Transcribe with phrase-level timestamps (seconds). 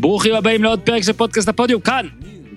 [0.00, 2.06] ברוכים הבאים לעוד פרק של פודקאסט הפודיום, כאן,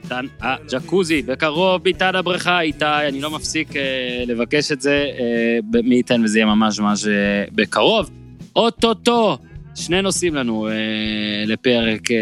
[0.04, 5.96] איתן הג'קוזי, בקרוב ביתן הבריכה, איתי, אני לא מפסיק אה, לבקש את זה, אה, מי
[5.96, 7.12] ייתן וזה יהיה ממש ממש אה,
[7.52, 8.10] בקרוב.
[8.56, 9.38] אוטוטו,
[9.76, 10.74] שני נושאים לנו אה,
[11.46, 12.18] לפרק אה,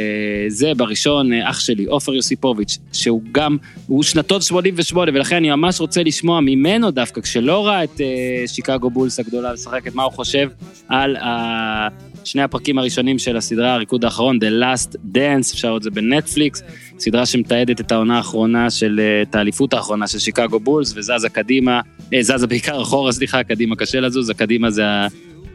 [0.48, 3.58] זה, בראשון, אה, אח שלי, עופר יוסיפוביץ', שהוא גם,
[3.88, 8.90] הוא שנתון 88, ולכן אני ממש רוצה לשמוע ממנו דווקא, כשלא ראה את אה, שיקגו
[8.90, 10.50] בולס הגדולה משחקת, מה הוא חושב
[10.88, 12.11] על ה...
[12.26, 16.64] שני הפרקים הראשונים של הסדרה, הריקוד האחרון, The Last Dance, אפשר לראות את זה בנטפליקס,
[17.00, 21.82] סדרה שמתעדת את העונה האחרונה של, אה, את האליפות האחרונה של שיקגו בולס, וזזה קדימה,
[22.14, 24.84] אה, זזה בעיקר אחורה, סליחה, קדימה קשה לזוז, הקדימה זה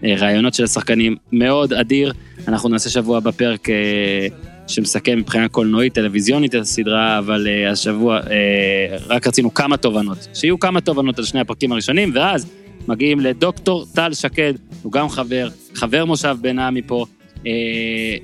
[0.03, 2.13] הרעיונות של השחקנים, מאוד אדיר.
[2.49, 4.27] אנחנו נעשה שבוע בפרק אה,
[4.67, 8.21] שמסכם מבחינה קולנועית, טלוויזיונית את הסדרה, אבל השבוע
[9.09, 12.47] רק רצינו כמה תובנות, שיהיו כמה תובנות על שני הפרקים הראשונים, ואז
[12.89, 17.05] מגיעים לדוקטור טל שקד, הוא גם חבר, חבר מושב בן עמי פה.
[17.47, 17.53] אה,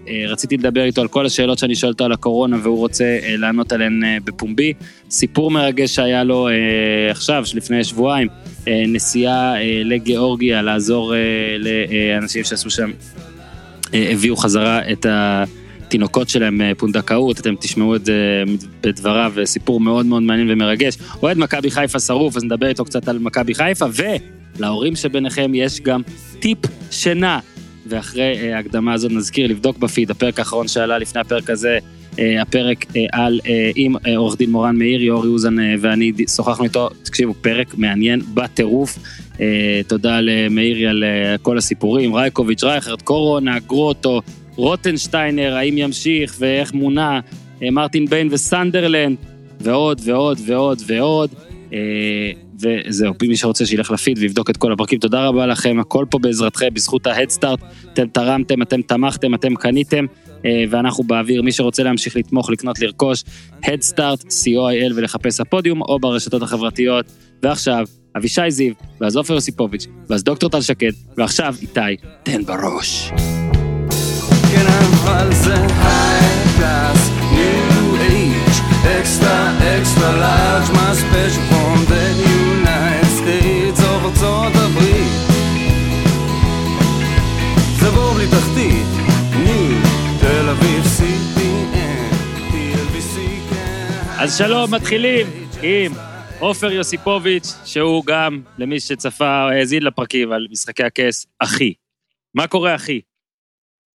[0.09, 3.37] אה, רציתי לדבר איתו על כל השאלות שאני שואל אותו על הקורונה והוא רוצה אה,
[3.37, 4.73] לענות עליהן אה, בפומבי.
[5.11, 6.53] סיפור מרגש שהיה לו אה,
[7.11, 8.29] עכשיו, לפני שבועיים,
[8.69, 11.19] אה, נסיעה אה, לגיאורגיה לעזור אה,
[11.59, 12.91] לאנשים שעשו שם,
[13.95, 18.43] אה, הביאו חזרה את התינוקות שלהם אה, פונדקאות, אתם תשמעו את זה
[18.81, 20.99] בדבריו, סיפור מאוד מאוד מעניין ומרגש.
[21.23, 24.03] אוהד מכבי חיפה שרוף, אז נדבר איתו קצת על מכבי חיפה, ו...
[24.59, 26.03] להורים שביניכם יש גם
[26.41, 26.59] טיפ
[26.91, 27.39] שינה.
[27.87, 31.79] ואחרי uh, ההקדמה הזאת נזכיר לבדוק בפיד, הפרק האחרון שעלה לפני הפרק הזה,
[32.13, 33.41] uh, הפרק uh, על,
[33.75, 38.99] עם עורך דין מורן מאיר, יורי אוזן ואני שוחחנו איתו, תקשיבו, פרק מעניין בטירוף.
[39.87, 41.05] תודה למאירי על
[41.43, 44.21] כל הסיפורים, רייקוביץ', רייכרד, קורונה, גרוטו,
[44.57, 47.21] רוטנשטיינר, האם ימשיך ואיך מונה,
[47.63, 49.17] מרטין ביין וסנדרלנד,
[49.61, 51.31] ועוד ועוד ועוד ועוד.
[52.63, 56.69] וזהו, מי שרוצה שילך לפיד ויבדוק את כל הפרקים, תודה רבה לכם, הכל פה בעזרתכם,
[56.75, 57.61] בזכות ההדסטארט,
[57.93, 60.05] אתם תרמתם, אתם תמכתם, אתם קניתם,
[60.45, 63.25] אה, ואנחנו באוויר, מי שרוצה להמשיך לתמוך, לקנות, לרכוש,
[63.65, 67.07] הדסטארט, co.il ולחפש הפודיום, או ברשתות החברתיות,
[67.43, 71.81] ועכשיו, אבישי זיו, ואז עופר יוסיפוביץ', ואז דוקטור טל שקד, ועכשיו איתי,
[72.23, 73.11] תן בראש.
[74.53, 74.67] כן,
[78.85, 79.37] extra,
[79.77, 81.52] extra large, my special
[94.23, 95.27] אז שלום, מתחילים
[95.63, 95.93] עם
[96.41, 101.75] עופר יוסיפוביץ', שהוא גם, למי שצפה, האזין לפרקים על משחקי הכס, אחי.
[102.35, 103.01] מה קורה, אחי?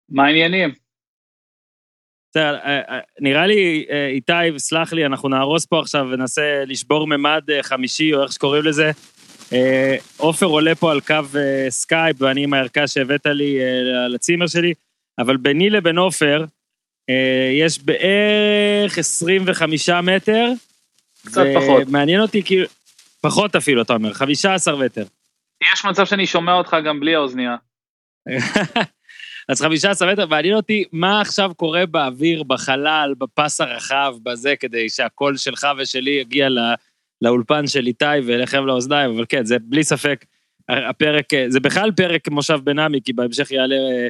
[0.08, 0.74] מה העניינים?
[2.36, 7.42] אה, אה, נראה לי, אה, איתי, סלח לי, אנחנו נהרוס פה עכשיו וננסה לשבור ממד
[7.62, 8.90] חמישי, או איך שקוראים לזה,
[10.16, 11.38] עופר עולה פה על קו
[11.68, 13.58] סקייפ, ואני עם הערכה שהבאת לי
[14.08, 14.74] לצימר שלי,
[15.18, 16.44] אבל ביני לבין עופר,
[17.52, 20.52] יש בערך 25 מטר.
[21.26, 21.88] קצת פחות.
[21.88, 22.66] מעניין אותי כאילו,
[23.20, 25.04] פחות אפילו, אתה אומר, 15 מטר.
[25.72, 27.56] יש מצב שאני שומע אותך גם בלי האוזנייה.
[29.48, 35.36] אז 15 מטר, מעניין אותי מה עכשיו קורה באוויר, בחלל, בפס הרחב, בזה, כדי שהקול
[35.36, 36.48] שלך ושלי יגיע
[37.22, 40.24] לאולפן של איתי ואליכם לאוזניים, אבל כן, זה בלי ספק
[40.68, 44.08] הפרק, זה בכלל פרק מושב בינמי, כי בהמשך יעלה אה, אה,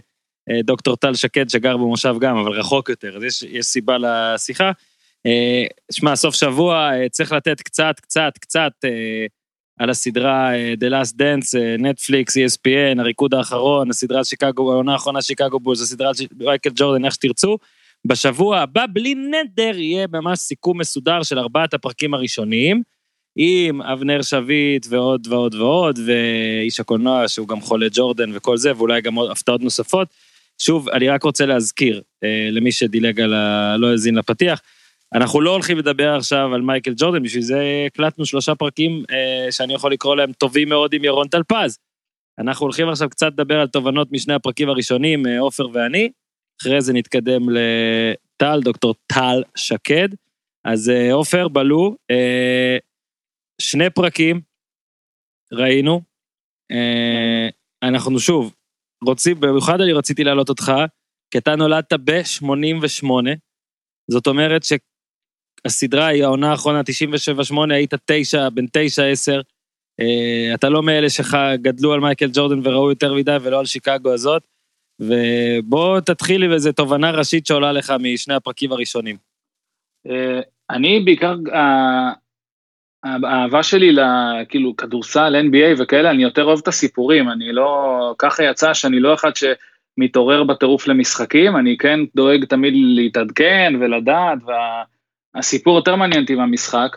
[0.65, 4.71] דוקטור טל שקד שגר במושב גם, אבל רחוק יותר, אז יש, יש סיבה לשיחה.
[5.27, 8.73] אה, שמע, סוף שבוע צריך לתת קצת, קצת, קצת
[9.79, 15.83] על הסדרה The Last Dance, נטפליקס, ESPN, הריקוד האחרון, הסדרה שיקגו, העונה האחרונה שיקגו בולס,
[15.83, 17.59] הסדרה של מייקל ג'ורדן, איך שתרצו.
[18.05, 22.83] בשבוע הבא, בלי נדר, יהיה ממש סיכום מסודר של ארבעת הפרקים הראשונים.
[23.37, 29.01] עם אבנר שביט ועוד ועוד ועוד, ואיש הקולנוע שהוא גם חולה ג'ורדן וכל זה, ואולי
[29.01, 30.09] גם עוד הפתעות נוספות.
[30.59, 33.77] שוב, אני רק רוצה להזכיר, אה, למי שדילג על ה...
[33.79, 34.63] לא האזין לפתיח,
[35.15, 39.75] אנחנו לא הולכים לדבר עכשיו על מייקל ג'ורדן, בשביל זה הקלטנו שלושה פרקים אה, שאני
[39.75, 41.79] יכול לקרוא להם טובים מאוד עם ירון טלפז.
[42.39, 46.11] אנחנו הולכים עכשיו קצת לדבר על תובנות משני הפרקים הראשונים, אה, עופר ואני,
[46.63, 50.09] אחרי זה נתקדם לטל, דוקטור טל שקד.
[50.67, 52.77] אז אה, עופר, בלו, אה,
[53.61, 54.41] שני פרקים
[55.53, 56.01] ראינו.
[56.71, 57.49] אה,
[57.83, 58.55] אנחנו שוב,
[59.07, 60.73] רוצים, במיוחד אני רציתי להעלות אותך,
[61.31, 63.09] כי אתה נולדת ב-88,
[64.11, 66.81] זאת אומרת שהסדרה היא העונה האחרונה,
[67.51, 69.41] 97-8, היית תשע, בן תשע, עשר.
[70.01, 74.47] אה, אתה לא מאלה שגדלו על מייקל ג'ורדן וראו יותר מדי ולא על שיקגו הזאת.
[75.01, 79.17] ובוא תתחיל עם איזה תובנה ראשית שעולה לך משני הפרקים הראשונים.
[80.07, 81.35] אה, אני בעיקר,
[83.25, 88.75] האהבה שלי לכאילו כדורסל, NBA וכאלה, אני יותר אוהב את הסיפורים, אני לא, ככה יצא
[88.75, 89.31] שאני לא אחד
[89.99, 94.39] מתעורר בטירוף למשחקים, אני כן דואג תמיד להתעדכן ולדעת,
[95.35, 96.97] והסיפור יותר מעניין אותי מהמשחק.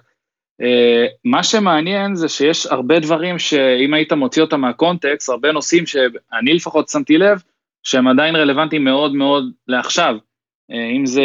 [0.61, 6.53] אה, מה שמעניין זה שיש הרבה דברים שאם היית מוציא אותם מהקונטקסט, הרבה נושאים שאני
[6.53, 7.41] לפחות שמתי לב,
[7.83, 10.15] שהם עדיין רלוונטיים מאוד מאוד לעכשיו.
[10.71, 11.23] אה, אם זה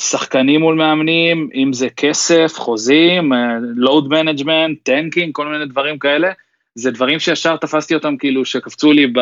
[0.00, 3.32] שחקנים מול מאמנים, אם זה כסף, חוזים,
[3.76, 6.32] load management, tanking, כל מיני דברים כאלה,
[6.74, 9.20] זה דברים שישר תפסתי אותם כאילו שקפצו לי ב,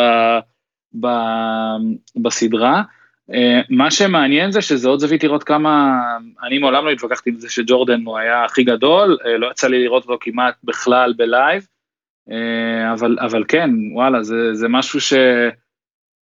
[1.01, 1.07] ב,
[2.17, 2.83] בסדרה.
[3.35, 6.01] אה, מה שמעניין זה שזה עוד זווית לראות כמה,
[6.43, 9.85] אני מעולם לא התווכחתי עם זה שג'ורדן הוא היה הכי גדול, אה, לא יצא לי
[9.85, 11.67] לראות אותו כמעט בכלל בלייב,
[12.31, 15.13] אה, אבל, אבל כן, וואלה, זה, זה משהו ש...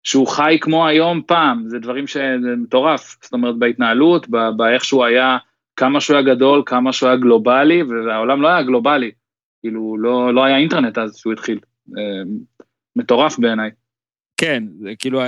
[0.04, 4.28] שהוא חי כמו היום פעם, זה דברים שזה מטורף, זאת אומרת בהתנהלות,
[4.58, 5.38] באיך שהוא היה,
[5.76, 9.12] כמה שהוא היה גדול, כמה שהוא היה גלובלי, והעולם לא היה גלובלי,
[9.62, 11.60] כאילו לא, לא היה אינטרנט אז שהוא התחיל,
[12.96, 13.70] מטורף בעיניי.
[14.38, 15.22] כן, זה כאילו,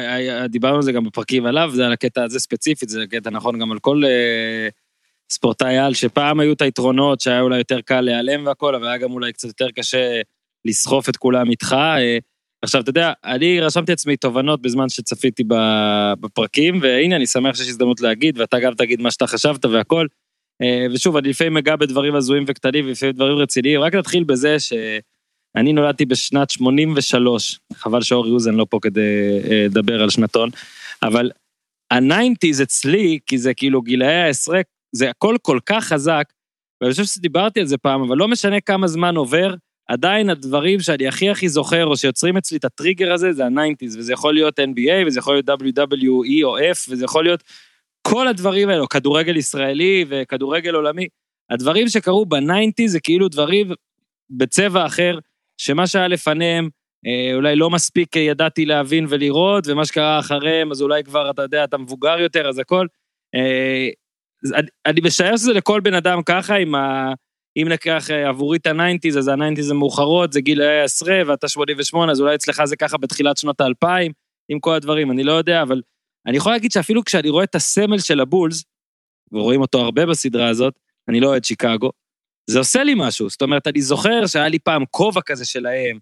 [0.50, 3.72] דיברנו על זה גם בפרקים עליו, זה על הקטע הזה ספציפית, זה קטע נכון גם
[3.72, 4.68] על כל אה,
[5.30, 9.12] ספורטאי על, שפעם היו את היתרונות שהיה אולי יותר קל להיעלם והכל, אבל היה גם
[9.12, 10.22] אולי קצת יותר קשה
[10.66, 11.74] לסחוף את כולם איתך.
[11.74, 12.18] אה,
[12.63, 15.44] עכשיו, אתה יודע, אני רשמתי עצמי תובנות בזמן שצפיתי
[16.19, 20.07] בפרקים, והנה, אני שמח שיש הזדמנות להגיד, ואתה גם תגיד מה שאתה חשבת והכל.
[20.62, 25.74] אה, ושוב, אני לפעמים אגע בדברים הזויים וקטנים, ולפעמים דברים רציניים, רק נתחיל בזה שאני
[25.74, 30.50] נולדתי בשנת 83, חבל שאורי אוזן לא פה כדי אה, לדבר על שנתון,
[31.04, 31.31] אבל
[31.92, 34.62] ה nineties אצלי, כי זה כאילו גילאי העשרה,
[34.95, 36.24] זה הכל כל כך חזק,
[36.81, 39.56] ואני חושב שדיברתי על זה פעם, אבל לא משנה כמה זמן עובר,
[39.88, 43.98] עדיין הדברים שאני הכי הכי זוכר, או שיוצרים אצלי את הטריגר הזה, זה ה nineties,
[43.97, 47.44] וזה יכול להיות NBA, וזה יכול להיות WWE או F, וזה יכול להיות
[48.07, 51.07] כל הדברים האלו, כדורגל ישראלי וכדורגל עולמי.
[51.50, 53.71] הדברים שקרו ב nineties זה כאילו דברים
[54.30, 55.19] בצבע אחר,
[55.57, 56.69] שמה שהיה לפניהם,
[57.07, 61.63] אה, אולי לא מספיק ידעתי להבין ולראות, ומה שקרה אחריהם, אז אולי כבר, אתה יודע,
[61.63, 62.88] אתה מבוגר יותר, אז הכל.
[63.36, 63.89] אה,
[64.86, 67.13] אני משער שזה לכל בן אדם ככה, עם ה...
[67.57, 71.47] אם ניקח אה, עבורי את ה nineties, אז ה nineties המאוחרות, זה גיל העשרה, ואתה
[71.47, 74.11] 88, אז אולי אצלך זה ככה בתחילת שנות האלפיים,
[74.50, 75.81] עם כל הדברים, אני לא יודע, אבל
[76.27, 78.63] אני יכול להגיד שאפילו כשאני רואה את הסמל של הבולס,
[79.31, 80.73] ורואים אותו הרבה בסדרה הזאת,
[81.09, 81.91] אני לא אוהד שיקגו,
[82.50, 83.29] זה עושה לי משהו.
[83.29, 86.00] זאת אומרת, אני זוכר שהיה לי פעם כובע כזה שלהם,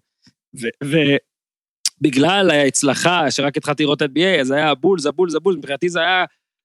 [0.84, 6.24] ובגלל ההצלחה, שרק התחלתי לראות NBA, אז היה הבולס, הבולס, הבולס, מבחינתי זה היה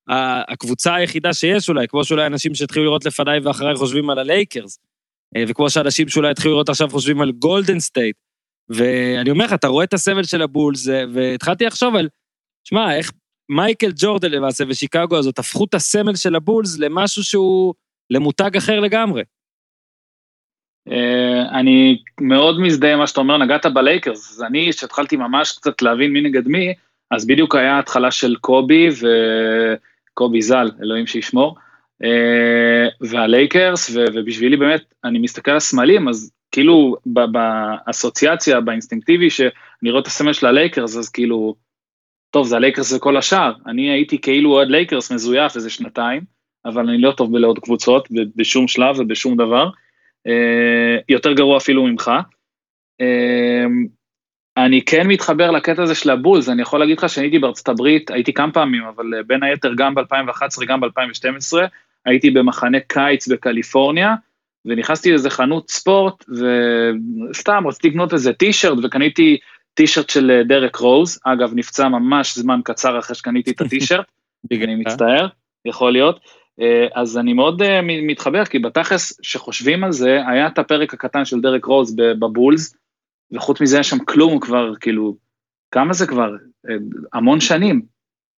[0.09, 4.79] הקבוצה היחידה שיש אולי, כמו שאולי אנשים שהתחילו לראות לפניי ואחריי חושבים על הלייקרס,
[5.35, 8.15] אה, וכמו שאנשים שאולי התחילו לראות עכשיו חושבים על גולדן סטייט.
[8.69, 12.09] ואני אומר לך, אתה רואה את הסמל של הבולס, והתחלתי לחשוב על,
[12.63, 13.11] שמע, איך
[13.49, 17.73] מייקל ג'ורדן למעשה ושיקגו הזאת הפכו את הסמל של הבולס למשהו שהוא,
[18.09, 19.23] למותג אחר לגמרי.
[20.91, 26.13] אה, אני מאוד מזדהה עם מה שאתה אומר, נגעת בלייקרס, אני, כשהתחלתי ממש קצת להבין
[26.13, 26.73] מי נגד מי,
[27.11, 29.07] אז בדיוק היה התחלה של קובי ו...
[30.17, 31.55] קובי ז"ל, אלוהים שישמור,
[32.03, 40.07] אה, והלייקרס, ובשבילי באמת, אני מסתכל על הסמלים, אז כאילו באסוציאציה, באינסטינקטיבי, שאני רואה את
[40.07, 41.55] הסמל של הלייקרס, אז כאילו,
[42.31, 46.21] טוב, זה הלייקרס וכל השאר, אני הייתי כאילו אוהד לייקרס מזויף איזה שנתיים,
[46.65, 49.69] אבל אני לא טוב בלאהוד קבוצות, בשום שלב ובשום דבר,
[50.27, 52.11] אה, יותר גרוע אפילו ממך.
[54.57, 58.11] אני כן מתחבר לקטע הזה של הבולס, אני יכול להגיד לך שאני הייתי בארצות הברית,
[58.11, 61.57] הייתי כמה פעמים, אבל אה, בין היתר גם ב-2011, גם ב-2012,
[62.05, 64.15] הייתי במחנה קיץ בקליפורניה,
[64.65, 69.37] ונכנסתי לאיזה חנות ספורט, וסתם רציתי לקנות איזה טי שירט, וקניתי
[69.73, 74.05] טישרט של אה, דרק רוז, אגב, נפצע ממש זמן קצר אחרי שקניתי את הטישרט,
[74.51, 75.27] אני מצטער,
[75.65, 76.19] יכול להיות.
[76.61, 81.41] אה, אז אני מאוד מתחבר, כי בתכלס, שחושבים על זה, היה את הפרק הקטן של
[81.41, 82.75] דרק רוז בבולס,
[83.31, 85.15] וחוץ מזה שם כלום כבר, כאילו,
[85.71, 86.29] כמה זה כבר?
[86.69, 86.75] אה,
[87.13, 87.81] המון שנים.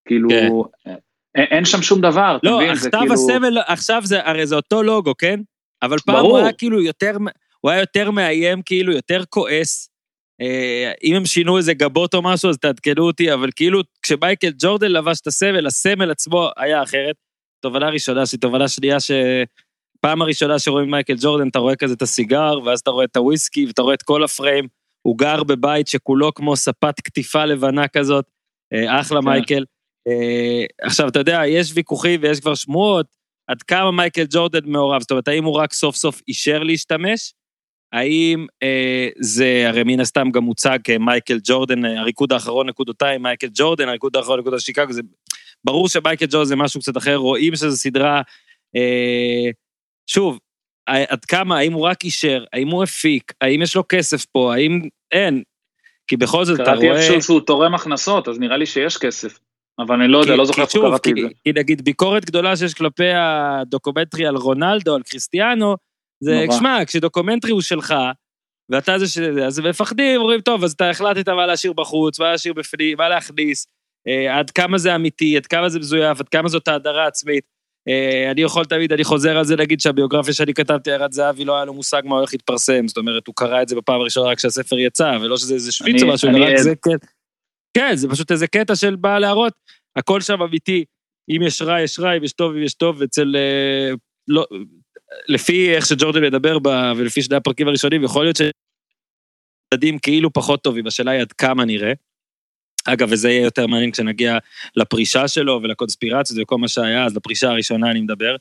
[0.04, 0.48] כאילו, כן.
[0.86, 0.96] אין,
[1.36, 2.74] אה, אין שם שום דבר, לא, אתה מבין?
[2.74, 3.14] זה כאילו...
[3.14, 5.40] הסמל, עכשיו זה, הרי זה אותו לוגו, כן?
[5.82, 6.30] אבל פעם ברור.
[6.30, 7.16] הוא היה כאילו יותר,
[7.60, 9.90] הוא היה יותר מאיים, כאילו, יותר כועס.
[10.40, 14.92] אה, אם הם שינו איזה גבות או משהו, אז תעדכנו אותי, אבל כאילו, כשמייקל ג'ורדן
[14.92, 17.16] לבש את הסמל, הסמל עצמו היה אחרת.
[17.60, 19.10] תובנה ראשונה שלי, תובנה שנייה ש...
[20.00, 23.66] פעם הראשונה שרואים מייקל ג'ורדן, אתה רואה כזה את הסיגר, ואז אתה רואה את הוויסקי,
[23.66, 24.66] ואתה רואה את כל הפריים.
[25.02, 28.24] הוא גר בבית שכולו כמו ספת קטיפה לבנה כזאת,
[28.72, 29.28] אה, אחלה כן.
[29.28, 29.64] מייקל.
[30.08, 33.06] אה, עכשיו, אתה יודע, יש ויכוחים ויש כבר שמועות,
[33.50, 37.32] עד כמה מייקל ג'ורדן מעורב, זאת אומרת, האם הוא רק סוף סוף אישר להשתמש?
[37.92, 43.88] האם אה, זה, הרי מן הסתם גם מוצג כמייקל ג'ורדן, הריקוד האחרון נקודותיים, מייקל ג'ורדן,
[43.88, 45.02] הריקוד האחרון נקודות שיקגו, זה
[45.64, 48.22] ברור שמייקל ג'ורדן זה משהו קצת אחר, רואים שזו סדרה,
[48.76, 49.50] אה,
[50.06, 50.38] שוב,
[51.08, 54.80] עד כמה, האם הוא רק אישר, האם הוא הפיק, האם יש לו כסף פה, האם
[55.12, 55.42] אין.
[56.06, 56.80] כי בכל זאת אתה רואה...
[56.80, 59.38] קראתי איפשהו שהוא תורם הכנסות, אז נראה לי שיש כסף.
[59.78, 61.28] אבל אני לא יודע, לא זוכר איפה קראתי את זה.
[61.44, 65.76] כי נגיד ביקורת גדולה שיש כלפי הדוקומנטרי על רונלדו, על קריסטיאנו,
[66.20, 67.94] זה, שמע, כשדוקומנטרי הוא שלך,
[68.70, 69.18] ואתה זה ש...
[69.18, 73.66] אז מפחדים, אומרים, טוב, אז אתה החלטת מה להשאיר בחוץ, מה להשאיר בפנים, מה להכניס,
[74.08, 77.44] אה, עד כמה זה אמיתי, עד כמה זה מזויף, עד כמה זאת האדרה עצמית.
[77.88, 81.56] אה, אני יכול תמיד, אני חוזר על זה להגיד שהביוגרפיה שאני כתבתי, ירד זהבי, לא
[81.56, 84.38] היה לו מושג מה הולך להתפרסם, זאת אומרת, הוא קרא את זה בפעם הראשונה רק
[84.38, 86.96] כשהספר יצא, ולא שזה איזה שוויץ או משהו, רק זה כן.
[87.74, 89.52] כן, זה פשוט איזה קטע של בא להראות,
[89.96, 90.84] הכל שם אמיתי,
[91.30, 93.36] אם יש רע, יש רע, אם יש טוב, אם יש טוב, אצל...
[93.36, 93.94] אה,
[94.28, 94.46] לא,
[95.28, 100.86] לפי איך שג'ורדן מדבר בה, ולפי שני הפרקים הראשונים, יכול להיות שילדים כאילו פחות טובים,
[100.86, 101.92] השאלה היא עד כמה נראה.
[102.84, 104.38] אגב, וזה יהיה יותר מעניין כשנגיע
[104.76, 108.36] לפרישה שלו ולקונספירציות וכל מה שהיה, אז לפרישה הראשונה אני מדבר.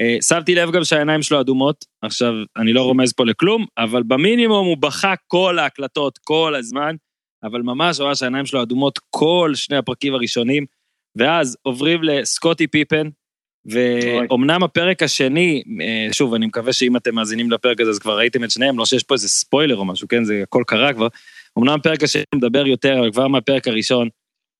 [0.00, 4.66] אה, שמתי לב גם שהעיניים שלו אדומות, עכשיו, אני לא רומז פה לכלום, אבל במינימום
[4.66, 6.96] הוא בכה כל ההקלטות כל הזמן,
[7.44, 10.66] אבל ממש ממש העיניים שלו אדומות כל שני הפרקים הראשונים,
[11.16, 13.08] ואז עוברים לסקוטי פיפן,
[13.66, 18.44] ואומנם הפרק השני, אה, שוב, אני מקווה שאם אתם מאזינים לפרק הזה אז כבר ראיתם
[18.44, 21.08] את שניהם, לא שיש פה איזה ספוילר או משהו, כן, זה הכל קרה כבר.
[21.58, 24.08] אמנם הפרק השני מדבר יותר, אבל כבר מהפרק הראשון,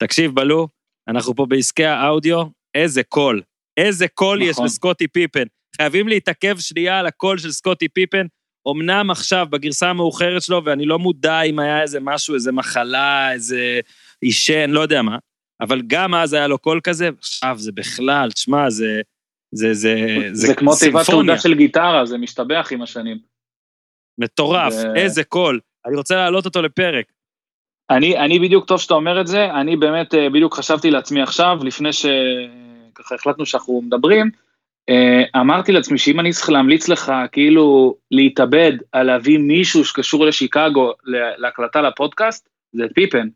[0.03, 0.69] תקשיב ב לו,
[1.09, 3.43] אנחנו פה בעסקי האודיו, איזה קול,
[3.77, 4.51] איזה קול נכון.
[4.51, 5.45] יש לסקוטי פיפן.
[5.77, 8.27] חייבים להתעכב שנייה על הקול של סקוטי פיפן,
[8.71, 13.81] אמנם עכשיו בגרסה המאוחרת שלו, ואני לא מודע אם היה איזה משהו, איזה מחלה, איזה
[14.21, 15.19] עישן, לא יודע מה,
[15.61, 19.01] אבל גם אז היה לו קול כזה, עכשיו זה בכלל, תשמע, זה...
[19.55, 19.97] זה, זה,
[20.33, 23.19] זה, זה כמו תיבת תעודה של גיטרה, זה משתבח עם השנים.
[24.21, 24.97] מטורף, ו...
[24.97, 25.61] איזה קול.
[25.87, 27.07] אני רוצה להעלות אותו לפרק.
[27.91, 31.59] אני, אני בדיוק, טוב שאתה אומר את זה, אני באמת אה, בדיוק חשבתי לעצמי עכשיו,
[31.63, 34.31] לפני שככה החלטנו שאנחנו מדברים,
[34.89, 40.93] אה, אמרתי לעצמי שאם אני צריך להמליץ לך כאילו להתאבד על להביא מישהו שקשור לשיקגו
[41.39, 43.29] להקלטה לפודקאסט, זה פיפן.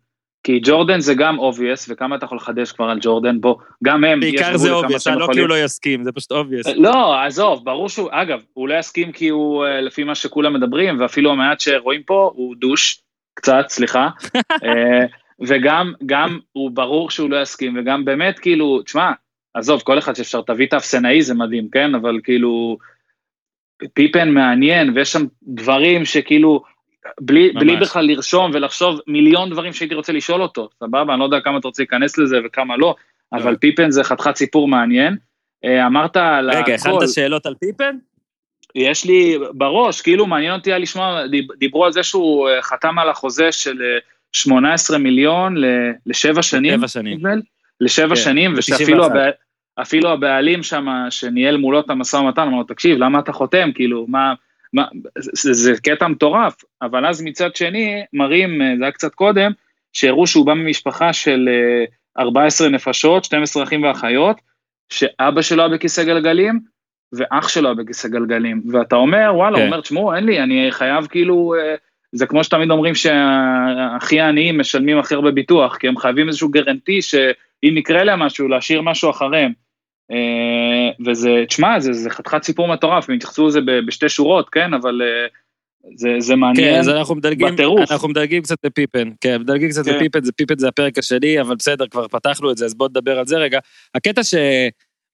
[0.45, 4.21] כי ג'ורדן זה גם obvious, וכמה אתה יכול לחדש כבר על ג'ורדן, בוא, גם הם,
[4.21, 6.67] בעיקר זה obvious, לא כי הוא לא יסכים, זה פשוט obvious.
[6.67, 11.01] לא, עזוב, ברור שהוא, אגב, הוא לא יסכים כי הוא, אה, לפי מה שכולם מדברים,
[11.01, 13.03] ואפילו המעט שרואים פה, הוא douche,
[13.35, 14.09] קצת, סליחה,
[14.65, 15.07] אה,
[15.41, 19.11] וגם, גם, הוא ברור שהוא לא יסכים, וגם באמת, כאילו, תשמע,
[19.55, 22.79] עזוב, כל אחד שאפשר, תביא את האפסנאי זה מדהים, כן, אבל כאילו,
[23.95, 26.63] פיפן מעניין, ויש שם דברים שכאילו,
[27.21, 31.13] בלי, בלי בכלל לרשום ולחשוב מיליון דברים שהייתי רוצה לשאול אותו, סבבה?
[31.15, 32.95] אני לא יודע כמה אתה רוצה להיכנס לזה וכמה לא,
[33.33, 33.57] אבל לא.
[33.57, 35.17] פיפן זה חתיכת סיפור מעניין.
[35.65, 36.59] אה, אמרת על הכל...
[36.59, 37.97] רגע, הכנת שאלות על פיפן?
[38.75, 41.21] יש לי בראש, כאילו מעניין אותי לשמוע,
[41.59, 43.83] דיברו על זה שהוא אה, חתם על החוזה של
[44.33, 45.57] 18 אה, מיליון
[46.07, 46.75] לשבע שנים.
[46.75, 47.21] לשבע שנים.
[47.81, 49.31] לשבע כן, שנים, ושאפילו הבע...
[49.83, 53.71] אפילו הבעלים שם, שניהל מולו את המשא ומתן, אמרו, תקשיב, למה אתה חותם?
[53.75, 54.35] כאילו, מה...
[54.73, 54.87] מה,
[55.19, 59.53] זה, זה קטע מטורף, אבל אז מצד שני, מראים, אה, זה היה קצת קודם,
[59.93, 61.49] שהראו שהוא בא ממשפחה של
[62.19, 64.37] 14 אה, נפשות, 12 אחים ואחיות,
[64.89, 66.61] שאבא שלו היה בכיסא גלגלים,
[67.13, 69.63] ואח שלו היה בכיסא גלגלים, ואתה אומר, וואלה, כן.
[69.63, 71.75] הוא אומר, תשמעו, אין לי, אני חייב כאילו, אה,
[72.13, 77.03] זה כמו שתמיד אומרים שהכי העניים משלמים הכי הרבה ביטוח, כי הם חייבים איזשהו גרנטי
[77.03, 79.53] שאם יקרה להם משהו, להשאיר משהו אחריהם.
[80.11, 85.03] אה, וזה, תשמע, זה, זה חתיכת סיפור מטורף, הם התייחסו לזה בשתי שורות, כן, אבל
[85.03, 85.27] אה,
[85.97, 87.93] זה, זה מעניין כן, אז אנחנו מדלגים, בטירוף.
[87.93, 89.95] אנחנו מדלגים קצת לפיפן, כן, מדלגים קצת כן.
[89.97, 93.19] לפיפן, זה פיפן זה הפרק השני, אבל בסדר, כבר פתחנו את זה, אז בוא נדבר
[93.19, 93.59] על זה רגע.
[93.95, 94.35] הקטע ש...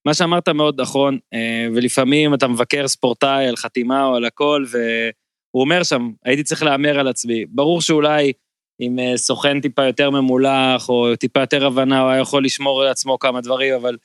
[0.07, 5.62] מה שאמרת מאוד נכון, אה, ולפעמים אתה מבקר ספורטאי על חתימה או על הכל, והוא
[5.62, 7.45] אומר שם, הייתי צריך להמר על עצמי.
[7.49, 8.33] ברור שאולי
[8.78, 13.18] עם סוכן טיפה יותר ממולח, או טיפה יותר הבנה, הוא היה יכול לשמור על עצמו
[13.18, 13.97] כמה דברים, אבל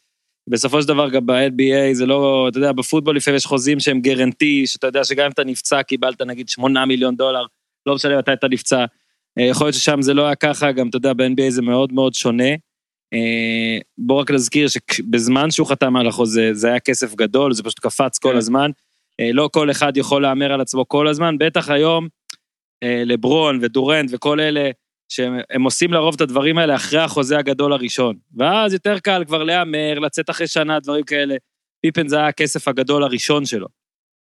[0.50, 4.68] בסופו של דבר גם ב-NBA זה לא, אתה יודע, בפוטבול לפעמים יש חוזים שהם גרנטי,
[4.68, 7.46] שאתה יודע שגם אם אתה נפצע קיבלת נגיד 8 מיליון דולר,
[7.86, 8.86] לא משנה מתי אתה נפצע.
[9.40, 12.14] אה, יכול להיות ששם זה לא היה ככה, גם אתה יודע, ב-NBA זה מאוד מאוד
[12.14, 12.50] שונה.
[13.14, 17.80] אה, בוא רק נזכיר שבזמן שהוא חתם על החוזה, זה היה כסף גדול, זה פשוט
[17.80, 18.38] קפץ כל כן.
[18.38, 18.72] הזמן.
[19.20, 22.08] אה, לא כל אחד יכול להמר על עצמו כל הזמן, בטח היום
[23.06, 24.72] לברון ודורנט וכל אלה,
[25.10, 28.16] שהם עושים לרוב את הדברים האלה אחרי החוזה הגדול הראשון.
[28.38, 31.36] ואז יותר קל כבר להמר, לצאת אחרי שנה, דברים כאלה.
[31.82, 33.68] פיפן זה היה הכסף הגדול הראשון שלו.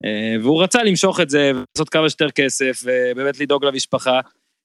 [0.05, 4.21] אה, והוא רצה למשוך את זה, ולעשות כמה שיותר כסף, ובאמת לדאוג למשפחה.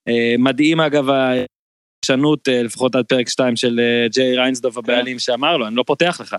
[0.07, 3.79] אה, מדהים אגב העקשנות, אה, לפחות עד פרק 2 של
[4.11, 6.35] ג'יי ריינסדוף הבעלים שאמר לו, אני לא פותח לך.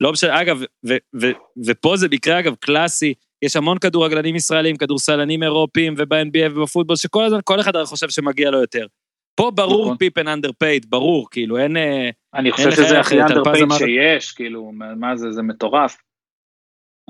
[0.00, 1.26] לא משנה, אגב, ו, ו,
[1.66, 7.38] ופה זה מקרה אגב קלאסי, יש המון כדורגלנים ישראלים, כדורסלנים אירופיים וב-NBA ובפוטבול, שכל הזמן,
[7.44, 8.86] כל אחד חושב שמגיע לו יותר.
[9.34, 9.96] פה ברור נכון.
[9.96, 11.76] פיפן underpaid, ברור, כאילו, אין...
[11.76, 15.96] אה, אני חושב שזה הכי underpaid שיש, כאילו, מה זה, זה מטורף.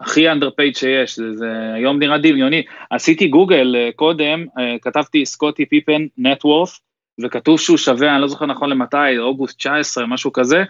[0.01, 2.63] הכי underpaid שיש, זה, זה היום נראה דמיוני.
[2.91, 6.81] עשיתי Google uh, קודם, uh, כתבתי סקוטי פיפן net worth,
[7.21, 10.63] וכתוב שהוא שווה, אני לא זוכר נכון למתי, אוגוסט 19, משהו כזה,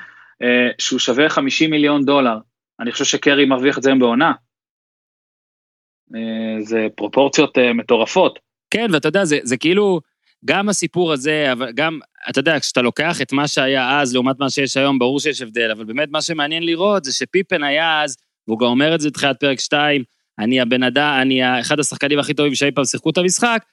[0.42, 2.38] אה, שהוא שווה 50 מיליון דולר.
[2.80, 4.32] אני חושב שקרי מרוויח את זה היום בעונה.
[6.14, 8.38] אה, זה פרופורציות אה, מטורפות.
[8.70, 10.00] כן, ואתה יודע, זה, זה כאילו,
[10.44, 11.98] גם הסיפור הזה, אבל גם,
[12.30, 15.70] אתה יודע, כשאתה לוקח את מה שהיה אז לעומת מה שיש היום, ברור שיש הבדל,
[15.70, 18.16] אבל באמת מה שמעניין לראות זה שפיפן היה אז,
[18.48, 20.02] והוא גם אומר את זה בתחילת פרק 2,
[20.38, 23.64] אני הבן אדם, אני אחד השחקנים הכי טובים שאי פעם שיחקו את המשחק,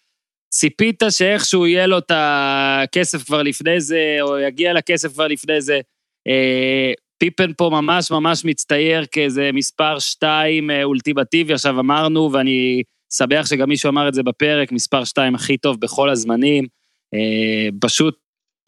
[0.50, 5.80] ציפית שאיכשהו יהיה לו את הכסף כבר לפני זה, או יגיע לכסף כבר לפני זה.
[6.28, 13.46] אה, פיפן פה ממש ממש מצטייר כאיזה מספר שתיים אה, אולטימטיבי, עכשיו אמרנו, ואני שמח
[13.46, 16.66] שגם מישהו אמר את זה בפרק, מספר שתיים הכי טוב בכל הזמנים.
[17.14, 18.18] אה, פשוט,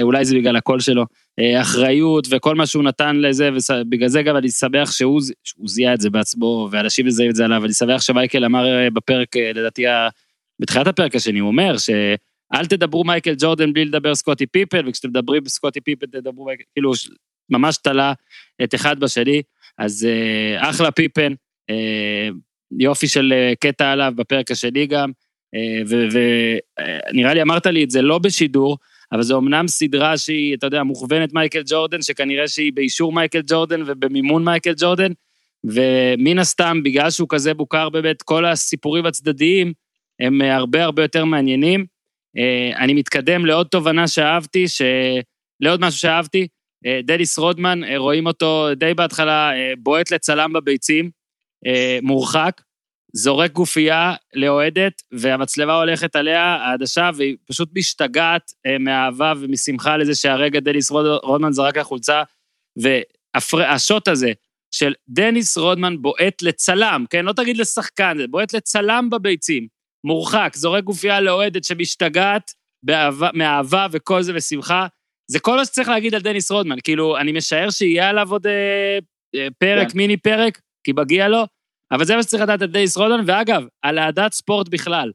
[0.01, 1.05] אולי זה בגלל הקול שלו,
[1.61, 5.21] אחריות וכל מה שהוא נתן לזה, ובגלל זה גם אני שמח שהוא
[5.65, 9.83] זיהה את זה בעצמו, ואנשים מזהים את זה עליו, אני שמח שמייקל אמר בפרק, לדעתי,
[10.61, 11.89] בתחילת הפרק השני, הוא אומר ש...
[12.53, 16.91] אל תדברו מייקל ג'ורדן בלי לדבר סקוטי פיפן, וכשאתם מדברים בסקוטי פיפן תדברו מייקל, כאילו,
[17.49, 18.13] ממש תלה
[18.63, 19.41] את אחד בשני,
[19.77, 21.33] אז אה, אחלה פיפן,
[21.69, 22.29] אה,
[22.79, 25.11] יופי של אה, קטע עליו בפרק השני גם,
[25.87, 28.77] ונראה לי אמרת לי את זה לא בשידור,
[29.11, 33.81] אבל זו אמנם סדרה שהיא, אתה יודע, מוכוונת מייקל ג'ורדן, שכנראה שהיא באישור מייקל ג'ורדן
[33.85, 35.11] ובמימון מייקל ג'ורדן,
[35.63, 39.73] ומן הסתם, בגלל שהוא כזה בוקר באמת, כל הסיפורים הצדדיים
[40.19, 41.85] הם הרבה הרבה יותר מעניינים.
[42.75, 44.81] אני מתקדם לעוד תובנה שאהבתי, ש...
[45.61, 46.47] לעוד משהו שאהבתי,
[46.85, 51.09] אה, דניס רודמן, אה, רואים אותו די בהתחלה אה, בועט לצלם בביצים,
[52.01, 52.61] מורחק,
[53.13, 60.91] זורק גופייה לאוהדת, והמצלמה הולכת עליה, העדשה, והיא פשוט משתגעת מאהבה ומשמחה לזה שהרגע דניס
[61.23, 62.23] רודמן זרק החולצה,
[62.77, 64.31] וה shot הזה
[64.71, 67.25] של דניס רודמן בועט לצלם, כן?
[67.25, 69.67] לא תגיד לשחקן, זה בועט לצלם בביצים,
[70.03, 72.51] מורחק, זורק גופייה לאוהדת שמשתגעת
[72.83, 74.87] באהבה, מאהבה וכל זה ושמחה.
[75.31, 78.99] זה כל מה שצריך להגיד על דניס רודמן, כאילו, אני משער שיהיה עליו עוד אה,
[79.35, 79.97] אה, פרק, כן.
[79.97, 81.43] מיני פרק, כי מגיע לו,
[81.91, 85.11] אבל זה מה שצריך לדעת על דניס רודמן, ואגב, על אהדת ספורט בכלל.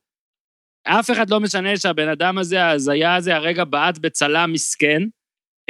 [0.87, 5.03] אף אחד לא משנה שהבן אדם הזה, ההזיה הזה, הרגע בעט בצלם מסכן,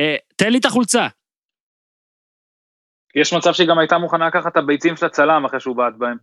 [0.00, 1.08] אה, תן לי את החולצה.
[3.16, 6.16] יש מצב שהיא גם הייתה מוכנה לקחת את הביצים של הצלם אחרי שהוא בעט בהם.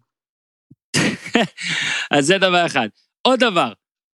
[2.17, 2.87] אז זה דבר אחד.
[3.27, 3.73] עוד דבר,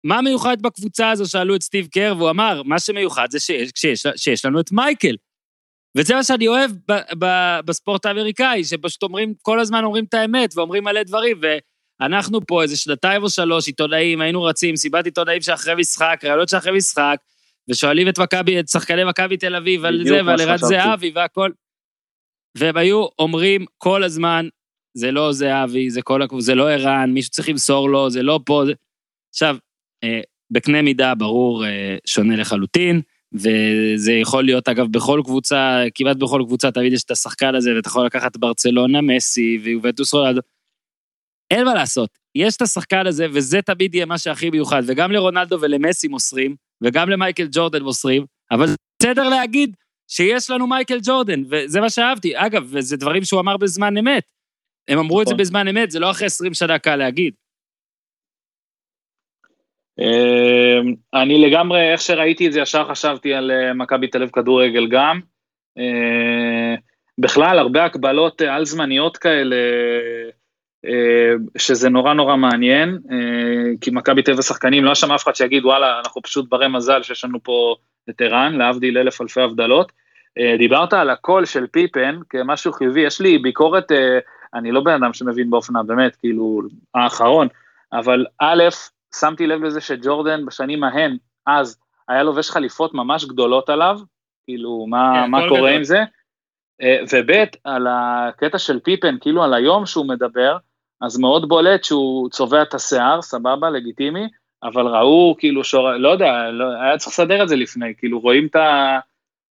[0.07, 1.27] מה מיוחד בקבוצה הזו?
[1.27, 5.17] שאלו את סטיב קר, והוא אמר, מה שמיוחד זה שיש, שיש, שיש לנו את מייקל.
[5.97, 7.27] וזה מה שאני אוהב ב, ב,
[7.65, 11.41] בספורט האמריקאי, שפשוט אומרים, כל הזמן אומרים את האמת, ואומרים מלא דברים,
[12.01, 16.77] ואנחנו פה איזה שנתיים או שלוש עיתונאים, היינו רצים, מסיבת עיתונאים שאחרי משחק, רעיונות שאחרי
[16.77, 17.17] משחק,
[17.71, 21.51] ושואלים את מכבי, את שחקני מכבי תל אביב על זה ועל ערן זהבי והכל.
[22.59, 24.49] והם היו אומרים כל הזמן,
[24.95, 28.41] זה לא זהבי, זה כל הקבוצה, זה לא ערן, מישהו צריך למסור לו, זה לא
[28.47, 28.63] פה.
[28.67, 28.73] זה...
[29.31, 29.57] עכשיו,
[30.05, 33.01] אה, בקנה מידה ברור אה, שונה לחלוטין,
[33.37, 37.89] וזה יכול להיות אגב בכל קבוצה, כמעט בכל קבוצה תמיד יש את השחקן הזה, ואתה
[37.89, 40.41] יכול לקחת ברצלונה, מסי ויובטוס רולדו.
[41.51, 45.61] אין מה לעשות, יש את השחקן הזה, וזה תמיד יהיה מה שהכי מיוחד, וגם לרונלדו
[45.61, 48.67] ולמסי מוסרים, וגם למייקל ג'ורדן מוסרים, אבל
[49.03, 49.77] בסדר להגיד
[50.09, 52.33] שיש לנו מייקל ג'ורדן, וזה מה שאהבתי.
[52.37, 54.25] אגב, וזה דברים שהוא אמר בזמן אמת.
[54.89, 55.41] הם אמרו את זה נכון.
[55.41, 57.35] בזמן אמת, זה לא אחרי 20 שנה קל להגיד.
[59.99, 64.87] אמ, אני לגמרי, איך שראיתי את זה, ישר חשבתי על אה, מכבי תל אביב כדורגל
[64.89, 65.21] גם.
[65.79, 66.75] אה,
[67.19, 69.57] בכלל, הרבה הקבלות אה, על זמניות כאלה,
[71.59, 72.99] שזה נורא נורא מעניין,
[73.81, 76.69] כי מכבי תל אביב שחקנים, לא היה שם אף אחד שיגיד, וואלה, אנחנו פשוט ברי
[76.69, 77.75] מזל שיש לנו פה
[78.11, 79.93] את ערן, להבדיל אלף אלפי הבדלות.
[80.59, 83.93] דיברת על הקול של פיפן כמשהו חיובי, יש לי ביקורת,
[84.55, 86.61] אני לא בן אדם שמבין באופנה, באמת, כאילו,
[86.95, 87.49] האחרון,
[87.93, 88.63] אבל א',
[89.21, 93.99] שמתי לב לזה שג'ורדן בשנים ההן, אז, היה לובש חליפות ממש גדולות עליו,
[94.45, 95.73] כאילו, מה, כן, מה קורה גדול.
[95.73, 95.99] עם זה?
[96.83, 97.31] אה, וב'
[97.65, 100.57] על הקטע של פיפן, כאילו על היום שהוא מדבר,
[101.01, 104.29] אז מאוד בולט שהוא צובע את השיער, סבבה, לגיטימי,
[104.63, 105.93] אבל ראו כאילו שור...
[105.93, 108.99] לא יודע, לא, היה צריך לסדר את זה לפני, כאילו רואים את, ה,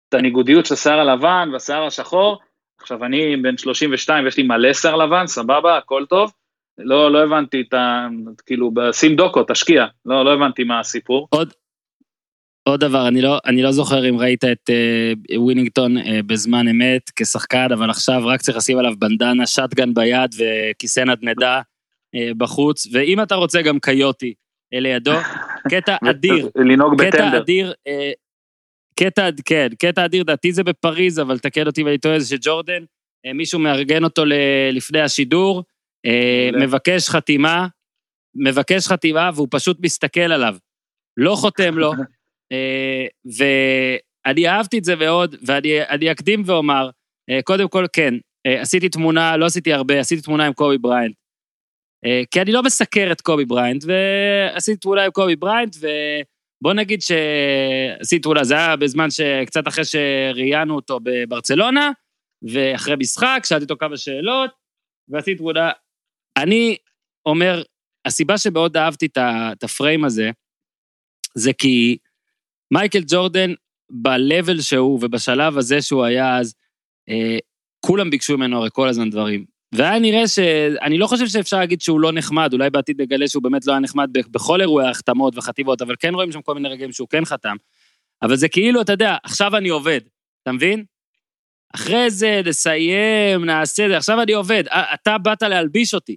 [0.10, 2.40] את הניגודיות של השיער הלבן והשיער השחור,
[2.80, 6.32] עכשיו אני בן 32 ויש לי מלא שיער לבן, סבבה, הכל טוב,
[6.84, 8.08] לא, לא הבנתי את ה...
[8.46, 9.86] כאילו, שים דוקו, תשקיע.
[10.06, 11.28] לא, לא הבנתי מה הסיפור.
[11.30, 11.54] עוד,
[12.64, 17.02] עוד דבר, אני לא, אני לא זוכר אם ראית את אה, וונינגטון אה, בזמן אמת
[17.16, 23.22] כשחקן, אבל עכשיו רק צריך לשים עליו בנדנה, shotgun ביד וכיסא נדנדה אה, בחוץ, ואם
[23.22, 24.34] אתה רוצה גם קויוטי
[24.76, 25.14] uh, לידו,
[25.70, 26.50] קטע אדיר.
[26.56, 27.10] לנהוג בטנדר.
[27.10, 27.92] קטע אדיר, uh,
[29.00, 32.84] קטע, כן, קטע אדיר, דעתי זה בפריז, אבל תקן אותי ואני טועה, זה שג'ורדן,
[33.36, 34.24] מישהו מארגן אותו
[34.72, 35.64] לפני השידור,
[36.62, 37.68] מבקש חתימה,
[38.36, 40.56] מבקש חתימה והוא פשוט מסתכל עליו.
[41.18, 41.92] לא חותם לו,
[43.38, 46.90] ואני אהבתי את זה מאוד, ואני אקדים ואומר,
[47.44, 48.14] קודם כל, כן,
[48.48, 51.16] עשיתי תמונה, לא עשיתי הרבה, עשיתי תמונה עם קובי בריינט.
[52.32, 58.22] כי אני לא מסקר את קובי בריינט, ועשיתי תמונה עם קובי בריינט, ובוא נגיד שעשיתי
[58.22, 61.92] תמונה, זה היה בזמן שקצת אחרי שראיינו אותו בברצלונה,
[62.54, 64.52] ואחרי משחק, שאלתי אותו כמה שאלות,
[65.10, 65.72] ועשיתי תמונה.
[66.38, 66.78] אני
[67.26, 67.64] אומר,
[68.06, 70.32] הסיבה שמאוד אהבתי את הפריים הזה,
[71.36, 71.98] זה כי
[72.74, 73.54] מייקל ג'ורדן,
[73.92, 76.56] ב-level שהוא ובשלב הזה שהוא היה אז,
[77.10, 77.38] אה,
[77.80, 79.46] כולם ביקשו ממנו הרי כל הזמן דברים.
[79.76, 80.40] והיה נראה ש...
[80.82, 83.80] אני לא חושב שאפשר להגיד שהוא לא נחמד, אולי בעתיד נגלה שהוא באמת לא היה
[83.80, 87.56] נחמד בכל אירועי ההחתמות וחטיבות, אבל כן רואים שם כל מיני רגעים שהוא כן חתם.
[88.22, 90.02] אבל זה כאילו, אתה יודע, עכשיו אני עובד,
[90.44, 90.84] אתה מבין?
[91.76, 94.64] אחרי זה, נסיים, נעשה זה, עכשיו אני עובד.
[94.94, 96.16] אתה באת להלביש אותי.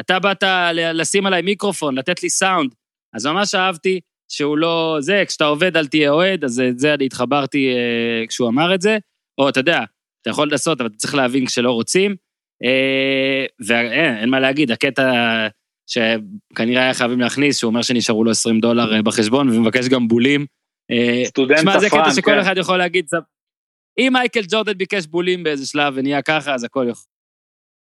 [0.00, 2.74] אתה באת לשים עליי מיקרופון, לתת לי סאונד.
[3.14, 4.96] אז ממש אהבתי שהוא לא...
[5.00, 8.80] זה, כשאתה עובד אל תהיה אוהד, אז את זה אני התחברתי אה, כשהוא אמר את
[8.80, 8.98] זה.
[9.38, 9.84] או, אתה יודע,
[10.22, 12.16] אתה יכול לעשות, אבל אתה צריך להבין כשלא רוצים.
[12.64, 15.12] אה, ואין, אין מה להגיד, הקטע
[15.86, 20.46] שכנראה היה חייבים להכניס, שהוא אומר שנשארו לו 20 דולר אה, בחשבון ומבקש גם בולים.
[20.90, 22.38] אה, סטודנט תשמע, זה קטע שכל כן.
[22.38, 23.08] אחד יכול להגיד,
[23.98, 27.04] אם מייקל ג'ורדן ביקש בולים באיזה שלב ונהיה ככה, אז הכל יכול.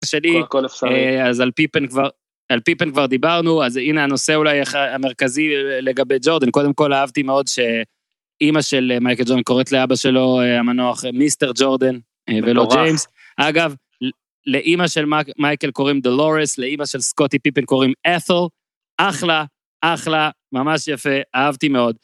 [0.05, 1.23] שלי, הכל אפשרי.
[1.23, 2.09] אז על פיפן כבר,
[2.49, 6.51] על פיפן כבר דיברנו, אז הנה הנושא אולי המרכזי לגבי ג'ורדן.
[6.51, 11.99] קודם כל אהבתי מאוד שאימא של מייקל ג'ורדן קוראת לאבא שלו המנוח מיסטר ג'ורדן,
[12.43, 13.07] ולא ג'יימס.
[13.37, 13.75] אגב,
[14.47, 15.05] לאימא של
[15.39, 18.35] מייקל קוראים דולורס, לאימא של סקוטי פיפן קוראים את'ל.
[18.99, 19.45] אחלה,
[19.81, 21.97] אחלה, ממש יפה, אהבתי מאוד.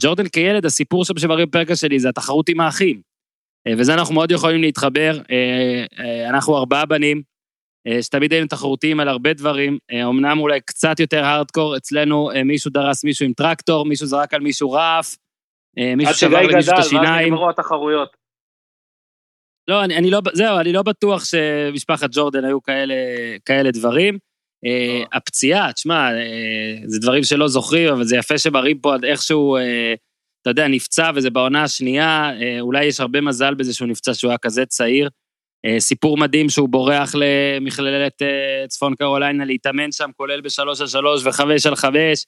[0.00, 3.13] ג'ורדן כילד, הסיפור שם שמראים פרקה שלי זה התחרות עם האחים.
[3.66, 5.18] אה, וזה אנחנו מאוד יכולים להתחבר.
[5.30, 7.22] אה, אה, אנחנו ארבעה בנים,
[8.00, 9.78] שתמיד היינו תחרותיים על הרבה דברים,
[10.10, 14.72] אמנם אולי קצת יותר הארדקור, אצלנו מישהו דרס מישהו עם טרקטור, מישהו זרק על מישהו
[14.72, 15.16] רעף,
[15.96, 16.78] מישהו שבר למישהו את השיניים.
[16.78, 18.16] עד שגיא גדל, ואז נגמרו התחרויות.
[19.68, 22.94] לא, אני, אני לא, זהו, אני לא בטוח שמשפחת ג'ורדן היו כאלה,
[23.44, 24.18] כאלה דברים.
[24.66, 26.08] Uh, הפציעה, תשמע,
[26.86, 29.56] זה דברים שלא זוכרים, אבל זה יפה שמראים פה עד איכשהו,
[30.44, 34.30] אתה יודע, נפצע וזה בעונה השנייה, uh, אולי יש הרבה מזל בזה שהוא נפצע שהוא
[34.30, 35.08] היה כזה צעיר.
[35.66, 41.26] Uh, סיפור מדהים שהוא בורח למכללת uh, צפון קרוליינה להתאמן שם, כולל בשלוש על שלוש
[41.26, 42.26] וחמש על חמש,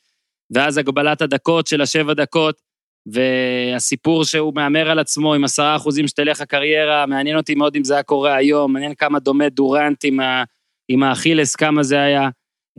[0.55, 2.61] ואז הגבלת הדקות של השבע דקות.
[3.07, 7.94] והסיפור שהוא מהמר על עצמו עם עשרה אחוזים שתלך הקריירה, מעניין אותי מאוד אם זה
[7.94, 10.44] היה קורה היום, מעניין כמה דומה דורנט עם, ה,
[10.88, 12.29] עם האכילס, כמה זה היה.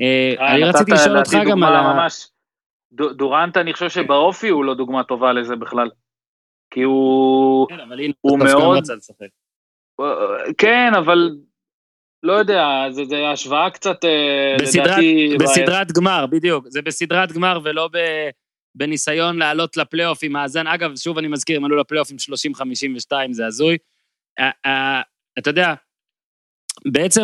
[0.01, 1.93] אה, אה, אני רציתי לשאול אותך גם על ה...
[1.93, 2.27] ממש,
[2.97, 5.89] דורנט, אני חושב שבאופי הוא לא דוגמה טובה לזה בכלל.
[6.73, 7.67] כי הוא...
[7.69, 8.83] כן, אבל הנה, הוא מאוד...
[10.57, 11.29] כן, אבל
[12.23, 15.37] לא יודע, זה, זה השוואה קצת, אה, בסדרת, לדעתי...
[15.39, 16.65] בסדרת גמר, בדיוק.
[16.67, 17.97] זה בסדרת גמר ולא ב...
[18.75, 22.17] בניסיון לעלות לפלייאוף עם מאזן, אגב, שוב אני מזכיר, הם עלו לפלייאוף עם
[23.27, 23.77] 30-52, זה הזוי.
[25.39, 25.73] אתה יודע,
[26.91, 27.21] בעצם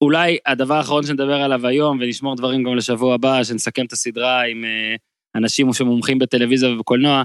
[0.00, 4.64] אולי הדבר האחרון שנדבר עליו היום, ונשמור דברים גם לשבוע הבא, שנסכם את הסדרה עם
[4.64, 4.94] אה,
[5.34, 7.22] אנשים שמומחים בטלוויזיה ובקולנוע,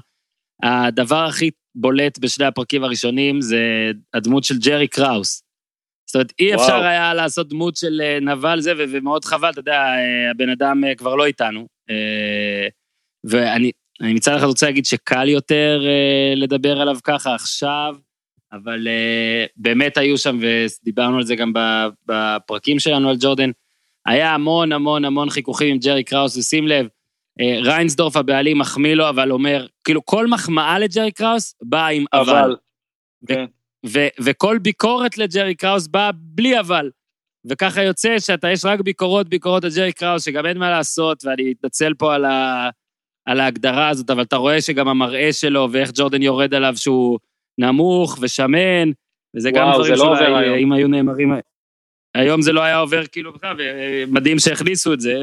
[0.63, 5.43] הדבר הכי בולט בשני הפרקים הראשונים זה הדמות של ג'רי קראוס.
[6.05, 6.84] זאת אומרת, אי אפשר וואו.
[6.84, 11.15] היה לעשות דמות של אה, נבל זה, ומאוד חבל, אתה יודע, אה, הבן אדם כבר
[11.15, 11.67] לא איתנו.
[13.23, 15.81] ואני מצד אחד רוצה להגיד שקל יותר
[16.36, 17.95] לדבר עליו ככה עכשיו,
[18.53, 21.53] אבל אה, באמת היו שם, ודיברנו על זה גם
[22.05, 23.51] בפרקים שלנו על ג'ורדן,
[24.05, 26.87] היה המון המון המון חיכוכים עם ג'רי קראוס, ושים לב,
[27.41, 32.29] אה, ריינסדורף הבעלים מחמיא לו, אבל אומר, כאילו כל מחמאה לג'רי קראוס באה עם אבל.
[32.29, 32.55] אבל.
[33.27, 33.45] כן.
[34.23, 36.89] וכל ביקורת לג'רי קראוס באה בלי אבל.
[37.45, 41.49] וככה יוצא שאתה, יש רק ביקורות, ביקורות על ג'רי קראוס, שגם אין מה לעשות, ואני
[41.49, 42.69] מתנצל פה על, ה,
[43.25, 47.19] על ההגדרה הזאת, אבל אתה רואה שגם המראה שלו ואיך ג'ורדן יורד עליו שהוא
[47.57, 48.91] נמוך ושמן,
[49.35, 51.33] וזה וואו, גם דברים לא שאולי, אם היו נאמרים...
[52.15, 55.15] היום זה לא היה עובר כאילו בכלל, ומדהים שהכניסו את זה,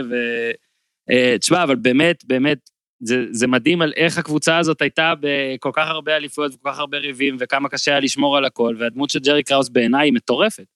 [1.09, 2.59] ותשמע, אה, אבל באמת, באמת,
[3.01, 6.99] זה, זה מדהים על איך הקבוצה הזאת הייתה בכל כך הרבה אליפויות וכל כך הרבה
[6.99, 10.67] ריבים, וכמה קשה היה לשמור על הכל, והדמות של ג'רי קראוס בעיניי היא מטורפת.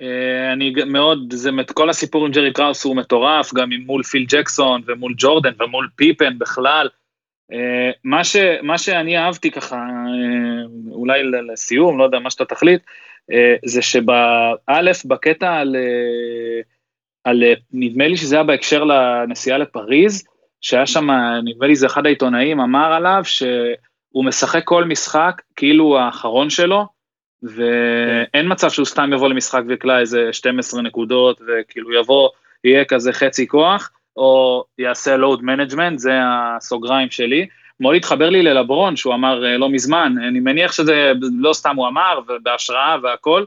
[0.00, 4.82] אה, אני מאוד, זה, כל הסיפור עם ג'רי קראוס הוא מטורף, גם מול פיל ג'קסון
[4.86, 6.88] ומול ג'ורדן ומול פיפן בכלל.
[7.52, 12.82] אה, מה, ש, מה שאני אהבתי ככה, אה, אולי לסיום, לא יודע, מה שאתה תחליט,
[13.64, 15.76] זה שבאלף, בקטע על,
[17.24, 20.24] על, נדמה לי שזה היה בהקשר לנסיעה לפריז,
[20.60, 21.10] שהיה שם,
[21.44, 26.86] נדמה לי זה אחד העיתונאים אמר עליו שהוא משחק כל משחק כאילו האחרון שלו,
[27.42, 32.28] ואין מצב שהוא סתם יבוא למשחק ויקלע איזה 12 נקודות, וכאילו יבוא,
[32.64, 37.46] יהיה כזה חצי כוח, או יעשה load management, זה הסוגריים שלי.
[37.80, 41.88] מאוד התחבר לי ללברון, שהוא אמר אה, לא מזמן, אני מניח שזה לא סתם הוא
[41.88, 43.44] אמר, ובהשראה והכל,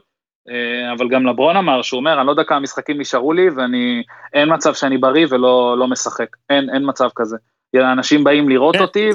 [0.48, 4.02] אה, אבל גם לברון אמר, שהוא אומר, אני לא יודע כמה משחקים נשארו לי, ואני,
[4.34, 7.36] אין מצב שאני בריא ולא לא משחק, אין, אין מצב כזה.
[7.76, 9.10] אנשים באים לראות כן, אותי.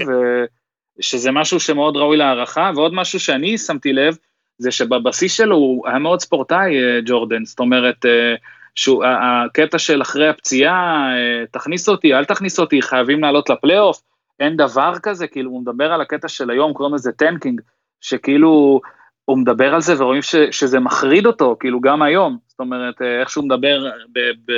[0.99, 4.17] ושזה משהו שמאוד ראוי להערכה, ועוד משהו שאני שמתי לב,
[4.57, 8.05] זה שבבסיס שלו הוא היה מאוד ספורטאי, אה, ג'ורדן, זאת אומרת,
[8.75, 11.09] שהוא, הקטע של אחרי הפציעה,
[11.51, 14.01] תכניס אותי, אל תכניס אותי, חייבים לעלות לפלייאוף,
[14.39, 17.61] אין דבר כזה, כאילו הוא מדבר על הקטע של היום, קוראים לזה tanking,
[18.01, 18.81] שכאילו
[19.25, 23.19] הוא מדבר על זה ורואים ש, שזה מחריד אותו, כאילו גם היום, זאת אומרת, אה,
[23.19, 24.51] איך שהוא מדבר, ב, ב,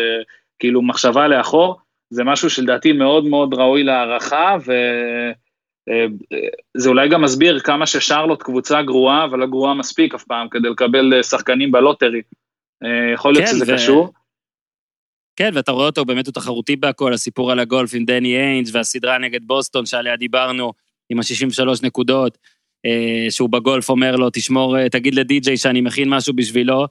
[0.59, 5.33] כאילו מחשבה לאחור, זה משהו שלדעתי מאוד מאוד ראוי להערכה, וזה
[6.85, 10.69] אה, אולי גם מסביר כמה ששרלוט קבוצה גרועה, אבל לא גרועה מספיק אף פעם, כדי
[10.69, 12.21] לקבל אה, שחקנים ב lottery.
[13.13, 13.75] יכול להיות כן, שזה ו...
[13.75, 14.13] קשור.
[15.35, 19.17] כן, ואתה רואה אותו, באמת הוא תחרותי בהכל, הסיפור על הגולף עם דני איינג' והסדרה
[19.17, 20.73] נגד בוסטון שעליה דיברנו,
[21.09, 22.37] עם ה-63 נקודות,
[22.85, 26.85] אה, שהוא בגולף אומר לו, תשמור, אה, תגיד לדי-ג'יי שאני מכין משהו בשבילו,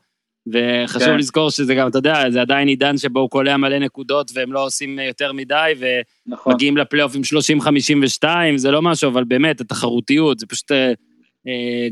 [0.46, 1.16] וחשוב כן.
[1.16, 4.64] לזכור שזה גם, אתה יודע, זה עדיין עידן שבו הוא קולע מלא נקודות והם לא
[4.64, 6.86] עושים יותר מדי, ומגיעים נכון.
[6.86, 7.22] לפלייאוף עם
[8.22, 8.24] 30-52,
[8.56, 10.92] זה לא משהו, אבל באמת, התחרותיות, זה פשוט, אה,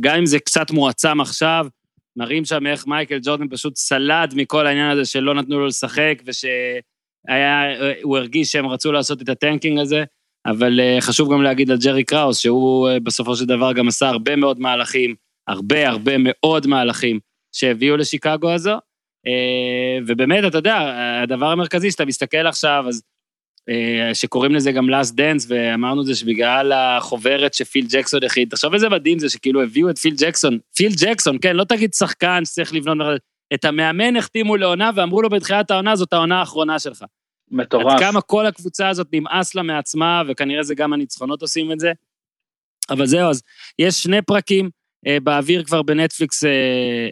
[0.01, 1.67] גם אם זה קצת מועצם עכשיו,
[2.17, 8.19] מראים שם איך מייקל ג'ורדן פשוט סלד מכל העניין הזה שלא נתנו לו לשחק, ושהוא
[8.19, 10.05] הרגיש שהם רצו לעשות את ה tanking הזה,
[10.47, 14.09] אבל אה, חשוב גם להגיד על ג'רי קראוס, שהוא אה, בסופו של דבר גם עשה
[14.09, 15.15] הרבה מאוד מהלכים,
[15.49, 17.21] הרבה הרבה מאוד מהלכים
[17.53, 18.79] שהביאו לשיקגו הזו,
[19.27, 23.14] אה, ובאמת, אתה יודע, הדבר המרכזי שאתה מסתכל עכשיו, אז אה,
[24.13, 28.89] שקוראים לזה גם last dance, ואמרנו את זה שבגלל החוברת שפיל ג'קסון הכין, תחשוב איזה
[28.89, 33.21] מדהים זה שכאילו הביאו את פיל ג'קסון, פיל ג'קסון, כן, לא תגיד שחקן שצריך לבנות,
[33.55, 37.05] את המאמן החתימו לעונה ואמרו לו בתחילת העונה, זאת העונה האחרונה שלך.
[37.51, 37.93] מטורף.
[37.93, 41.93] עד כמה כל הקבוצה הזאת נמאס לה מעצמה, וכנראה זה גם הניצחונות עושים את זה.
[42.91, 43.43] אבל זהו, אז
[43.79, 44.71] יש שני פרקים
[45.07, 46.51] אה, באוויר כבר בנטפליקס, אה,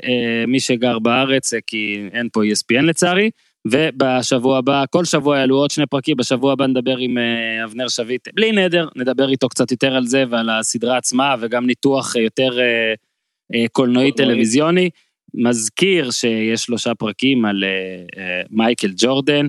[0.04, 3.30] אה, מי שגר בארץ, אה, כי אין פה ESPN לצערי.
[3.70, 8.28] ובשבוע הבא, כל שבוע יעלו עוד שני פרקים, בשבוע הבא נדבר עם אה, אבנר שביט,
[8.34, 13.68] בלי נדר, נדבר איתו קצת יותר על זה ועל הסדרה עצמה, וגם ניתוח יותר אה,
[13.72, 14.90] קולנועי טלוויזיוני.
[15.34, 19.46] מזכיר שיש שלושה פרקים על אה, מייקל ג'ורדן.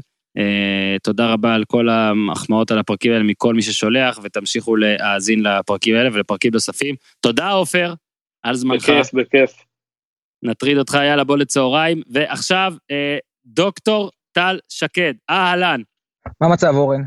[1.04, 6.10] תודה רבה על כל המחמאות על הפרקים האלה מכל מי ששולח, ותמשיכו להאזין לפרקים האלה
[6.13, 6.95] ולפרקים נוספים.
[7.19, 7.93] תודה, עופר,
[8.43, 8.89] על זמנך.
[8.89, 9.52] בכיף, בכיף.
[10.43, 12.02] נטריד אותך, יאללה, בוא לצהריים.
[12.10, 12.73] ועכשיו,
[13.45, 15.82] דוקטור טל שקד, אהלן.
[16.41, 17.01] מה המצב, אורן?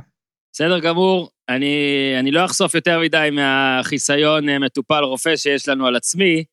[0.53, 1.77] בסדר גמור, אני,
[2.21, 6.45] אני לא אחשוף יותר מדי מהחיסיון אה, מטופל רופא שיש לנו על עצמי,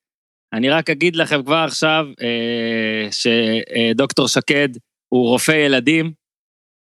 [0.54, 4.70] אני רק אגיד לכם כבר עכשיו אה, שדוקטור שקד
[5.10, 6.14] הוא רופא ילדים,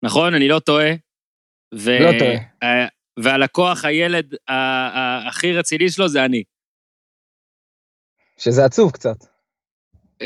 [0.03, 0.33] נכון?
[0.33, 0.91] אני לא טועה.
[1.75, 1.91] ו...
[1.99, 2.35] לא טועה.
[2.63, 2.87] אה,
[3.19, 4.35] והלקוח, הילד
[5.27, 6.43] הכי רציני שלו זה אני.
[8.37, 9.15] שזה עצוב קצת.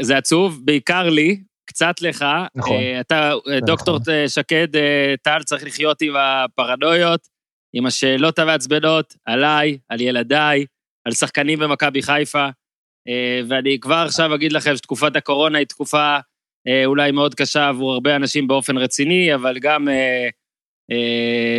[0.01, 2.25] זה עצוב, בעיקר לי, קצת לך.
[2.55, 2.77] נכון.
[2.77, 4.27] Uh, אתה, uh, דוקטור נכון.
[4.27, 4.79] שקד, uh,
[5.21, 7.27] טל, צריך לחיות עם הפרנויות,
[7.73, 10.65] עם השאלות המעצבנות, עליי, על ילדיי,
[11.05, 16.85] על שחקנים במכבי חיפה, uh, ואני כבר עכשיו אגיד לכם שתקופת הקורונה היא תקופה uh,
[16.85, 20.31] אולי מאוד קשה עבור הרבה אנשים באופן רציני, אבל גם uh,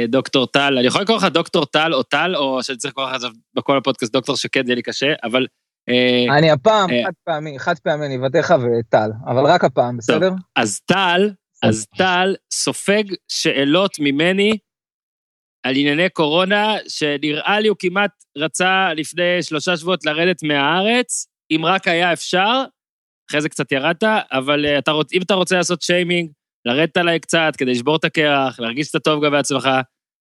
[0.08, 3.22] דוקטור טל, אני יכול לקרוא לך דוקטור טל או טל, או שאני צריך לקרוא לך
[3.54, 5.46] בכל הפודקאסט דוקטור שקד, זה לי קשה, אבל אה,
[6.38, 10.30] אני הפעם אה, חד פעמי, חד פעמי אני אבטא לך וטל, אבל רק הפעם, בסדר?
[10.56, 11.30] אז טל,
[11.62, 14.58] אז טל סופג שאלות ממני
[15.66, 21.88] על ענייני קורונה, שנראה לי הוא כמעט רצה לפני שלושה שבועות לרדת מהארץ, אם רק
[21.88, 22.64] היה אפשר,
[23.30, 26.30] אחרי זה קצת ירדת, אבל אה, אתה רוצ, אם אתה רוצה לעשות שיימינג,
[26.64, 29.68] לרדת עליי קצת כדי לשבור את הקרח, להרגיש שאתה טוב גם בעצמך,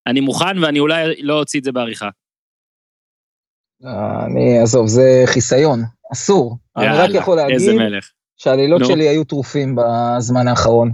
[0.06, 2.08] אני מוכן ואני אולי לא אוציא את זה בעריכה.
[3.84, 6.56] אני, עזוב, זה חיסיון, אסור.
[6.78, 7.80] יאללה, אני רק יכול להגיד
[8.36, 10.92] שהלילות שלי היו טרופים בזמן האחרון.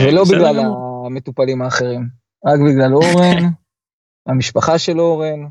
[0.00, 0.58] ולא בגלל
[1.06, 2.08] המטופלים האחרים,
[2.46, 3.44] רק בגלל אורן,
[4.28, 5.46] המשפחה של אורן.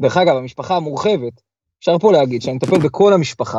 [0.00, 1.40] דרך אגב, המשפחה המורחבת,
[1.80, 3.58] אפשר פה להגיד שאני מטפל בכל המשפחה.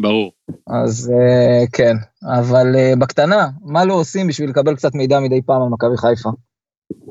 [0.00, 0.32] ברור.
[0.66, 1.96] אז uh, כן,
[2.38, 6.30] אבל uh, בקטנה, מה לא עושים בשביל לקבל קצת מידע מדי פעם על מכבי חיפה?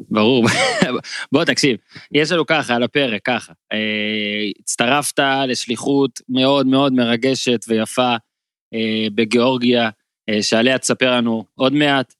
[0.10, 0.46] ברור.
[1.32, 1.78] בוא תקשיב,
[2.12, 3.54] יש לנו ככה על הפרק, ככה.
[3.74, 8.16] אה, הצטרפת לשליחות מאוד מאוד מרגשת ויפה
[8.74, 9.90] אה, בגיאורגיה,
[10.30, 12.14] אה, שעליה תספר לנו עוד מעט,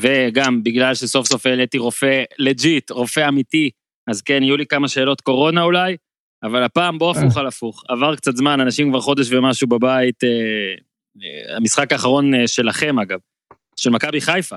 [0.00, 3.70] וגם בגלל שסוף סוף העליתי רופא לג'יט, רופא אמיתי,
[4.10, 5.96] אז כן, יהיו לי כמה שאלות קורונה אולי,
[6.42, 7.84] אבל הפעם בוא הפוך על הפוך.
[7.88, 10.20] עבר קצת זמן, אנשים כבר חודש ומשהו בבית,
[11.56, 13.18] המשחק האחרון שלכם אגב,
[13.76, 14.56] של מכבי חיפה.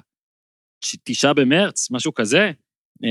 [1.03, 2.51] תשעה במרץ, משהו כזה.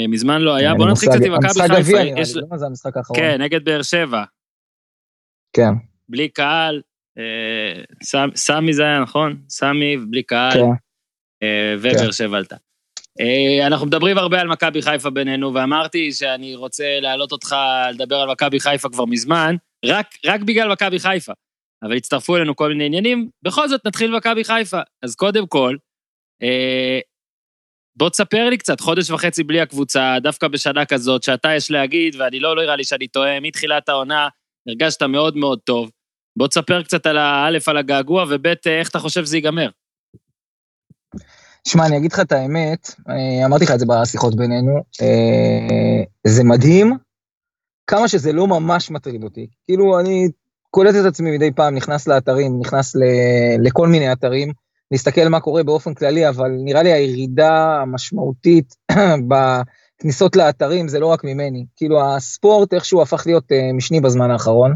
[0.09, 0.75] מזמן לא היה.
[0.75, 2.01] בוא נתחיל קצת עם מכבי חיפה.
[2.01, 2.57] המשחק לי, לא?
[2.57, 3.21] זה המשחק האחרון.
[3.21, 4.25] כן, נגד באר שבע.
[5.53, 5.71] כן.
[6.09, 6.83] בלי קהל,
[8.35, 9.43] סמי זה היה נכון?
[9.49, 10.53] סמי ובלי קהל.
[10.53, 10.61] כן.
[11.79, 12.13] ובאר כן.
[12.13, 12.57] שבע עלתה.
[13.21, 17.57] אה, אנחנו מדברים הרבה על מכבי חיפה בינינו, ואמרתי שאני רוצה להעלות אותך
[17.93, 21.33] לדבר על מכבי חיפה כבר מזמן, רק, רק בגלל מכבי חיפה.
[21.83, 24.81] אבל הצטרפו אלינו כל מיני עניינים, בכל זאת נתחיל במכבי חיפה.
[25.03, 25.77] אז קודם כל,
[26.43, 27.01] אה,
[27.99, 32.41] בוא תספר לי קצת, חודש וחצי בלי הקבוצה, דווקא בשנה כזאת, שאתה יש להגיד, ואני
[32.41, 34.29] לא, לא נראה לי שאני טועה, מתחילת העונה
[34.69, 35.91] הרגשת מאוד מאוד טוב.
[36.37, 39.69] בוא תספר קצת על א', על הגעגוע, וב', איך אתה חושב שזה ייגמר.
[41.69, 46.45] שמע, אני אגיד לך את האמת, אה, אמרתי לך את זה בשיחות בינינו, אה, זה
[46.45, 46.93] מדהים
[47.87, 49.47] כמה שזה לא ממש מטריד אותי.
[49.67, 50.29] כאילו, אני
[50.71, 52.97] קולט את עצמי מדי פעם, נכנס לאתרים, נכנס
[53.65, 54.53] לכל מיני אתרים,
[54.91, 58.75] להסתכל מה קורה באופן כללי, אבל נראה לי הירידה המשמעותית
[59.29, 61.67] בכניסות לאתרים זה לא רק ממני.
[61.77, 64.75] כאילו, הספורט איכשהו הפך להיות אה, משני בזמן האחרון.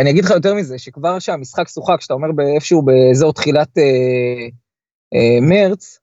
[0.00, 3.78] אני אגיד לך יותר מזה, שכבר שהמשחק שוחק, כשאתה אומר איפשהו באזור תחילת
[5.14, 5.98] אה, מרץ,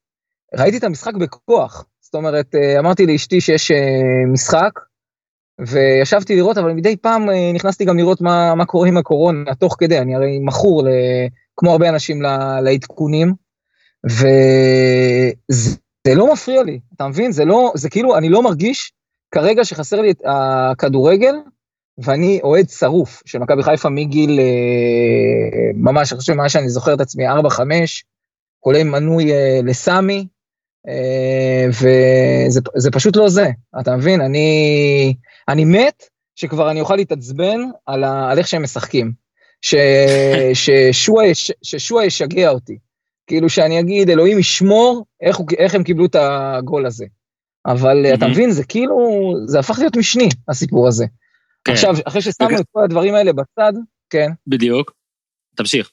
[0.56, 1.86] ראיתי את המשחק בכוח.
[2.02, 3.78] זאת אומרת, אה, אמרתי לאשתי שיש אה,
[4.34, 4.72] משחק,
[5.68, 10.00] וישבתי לראות, אבל מדי פעם נכנסתי גם לראות מה, מה קורה עם הקורונה, תוך כדי,
[10.00, 10.88] אני הרי מכור, ל,
[11.60, 12.22] כמו הרבה אנשים,
[12.64, 13.34] לעדכונים,
[14.06, 15.76] וזה
[16.16, 17.32] לא מפריע לי, אתה מבין?
[17.32, 18.92] זה לא, זה כאילו, אני לא מרגיש
[19.32, 21.36] כרגע שחסר לי את הכדורגל,
[21.98, 24.40] ואני אוהד שרוף של מכבי חיפה מגיל,
[25.76, 27.32] ממש, אני חושב, מה שאני זוכר את עצמי, 4-5,
[28.60, 30.28] כולל מנוי uh, לסמי,
[30.88, 30.92] uh,
[32.78, 34.22] וזה פשוט לא זה, אתה מבין?
[34.22, 35.16] אני,
[35.48, 36.04] אני מת
[36.36, 39.29] שכבר אני אוכל להתעצבן על, ה, על איך שהם משחקים.
[39.62, 39.76] ש,
[40.54, 41.26] ששועה,
[41.64, 42.78] ששועה ישגע אותי.
[43.28, 47.06] כאילו שאני אגיד, אלוהים ישמור איך, איך הם קיבלו את הגול הזה.
[47.66, 48.18] אבל mm-hmm.
[48.18, 48.96] אתה מבין, זה כאילו,
[49.46, 51.06] זה הפך להיות משני, הסיפור הזה.
[51.66, 51.72] כן.
[51.72, 53.74] עכשיו, אחרי ששמנו את כל הדברים האלה בצד,
[54.10, 54.32] כן.
[54.48, 54.92] בדיוק.
[55.56, 55.92] תמשיך.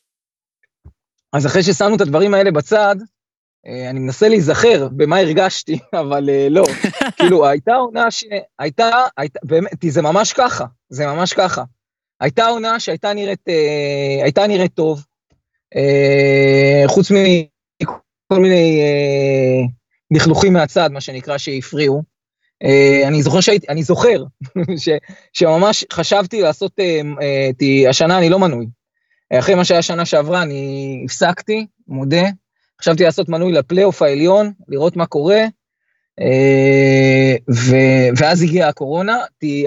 [1.32, 2.96] אז אחרי ששמנו את הדברים האלה בצד,
[3.66, 6.64] אה, אני מנסה להיזכר במה הרגשתי, אבל אה, לא.
[7.16, 11.62] כאילו, הייתה עונה שהייתה, הייתה, באמת, זה ממש ככה, זה ממש ככה.
[12.20, 15.04] הייתה עונה שהייתה נראית, אה, הייתה נראית טוב,
[16.86, 18.80] חוץ מכל מיני
[20.10, 22.02] לכלוכים מהצד, מה שנקרא, שהפריעו.
[23.06, 24.24] אני זוכר שהייתי, אני זוכר
[24.84, 24.88] ש,
[25.32, 26.72] שממש חשבתי לעשות,
[27.88, 28.66] השנה אני לא מנוי,
[29.32, 32.26] אחרי מה שהיה שנה שעברה, אני הפסקתי, מודה.
[32.80, 35.44] חשבתי לעשות מנוי לפלייאוף העליון, לראות מה קורה,
[36.20, 39.18] אה, ו- ואז הגיעה הקורונה,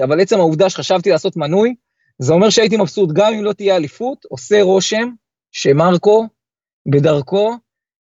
[0.04, 1.74] אבל עצם העובדה שחשבתי לעשות מנוי,
[2.22, 5.08] זה אומר שהייתי מבסוט, גם אם לא תהיה אליפות, עושה רושם
[5.52, 6.26] שמרקו,
[6.86, 7.54] בדרכו,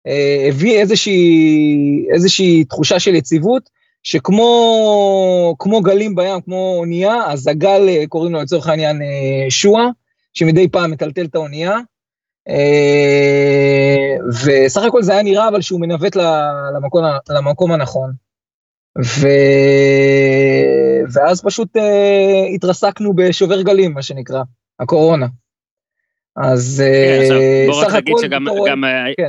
[0.08, 3.69] אה, הביא איזושהי, איזושהי תחושה של יציבות,
[4.03, 9.01] שכמו גלים בים, כמו אונייה, אז הגל, אה, קוראים לו לצורך העניין
[9.49, 9.88] שואה,
[10.34, 11.77] שמדי פעם מטלטל את האונייה.
[12.49, 16.15] אה, וסך הכל זה היה נראה אבל שהוא מנווט
[16.75, 18.12] למקום, למקום הנכון.
[19.05, 19.27] ו...
[21.14, 24.42] ואז פשוט uh, התרסקנו בשובר גלים, מה שנקרא,
[24.80, 25.28] הקורונה.
[26.36, 26.84] אז
[27.82, 28.12] סך הכל...
[29.18, 29.28] כן.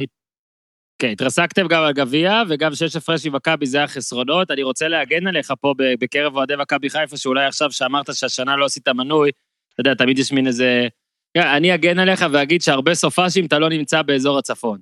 [1.01, 4.51] כן, התרסקתם גם על גביע, וגם שש הפרש עם מכבי זה החסרונות.
[4.51, 8.89] אני רוצה להגן עליך פה בקרב אוהדי מכבי חיפה, שאולי עכשיו שאמרת שהשנה לא עשית
[8.89, 9.31] מנוי,
[9.75, 10.89] אתה יודע, תמיד יש מין איזה...
[11.35, 14.79] כן, אני אגן עליך ואגיד שהרבה סופאשים אתה לא נמצא באזור הצפון.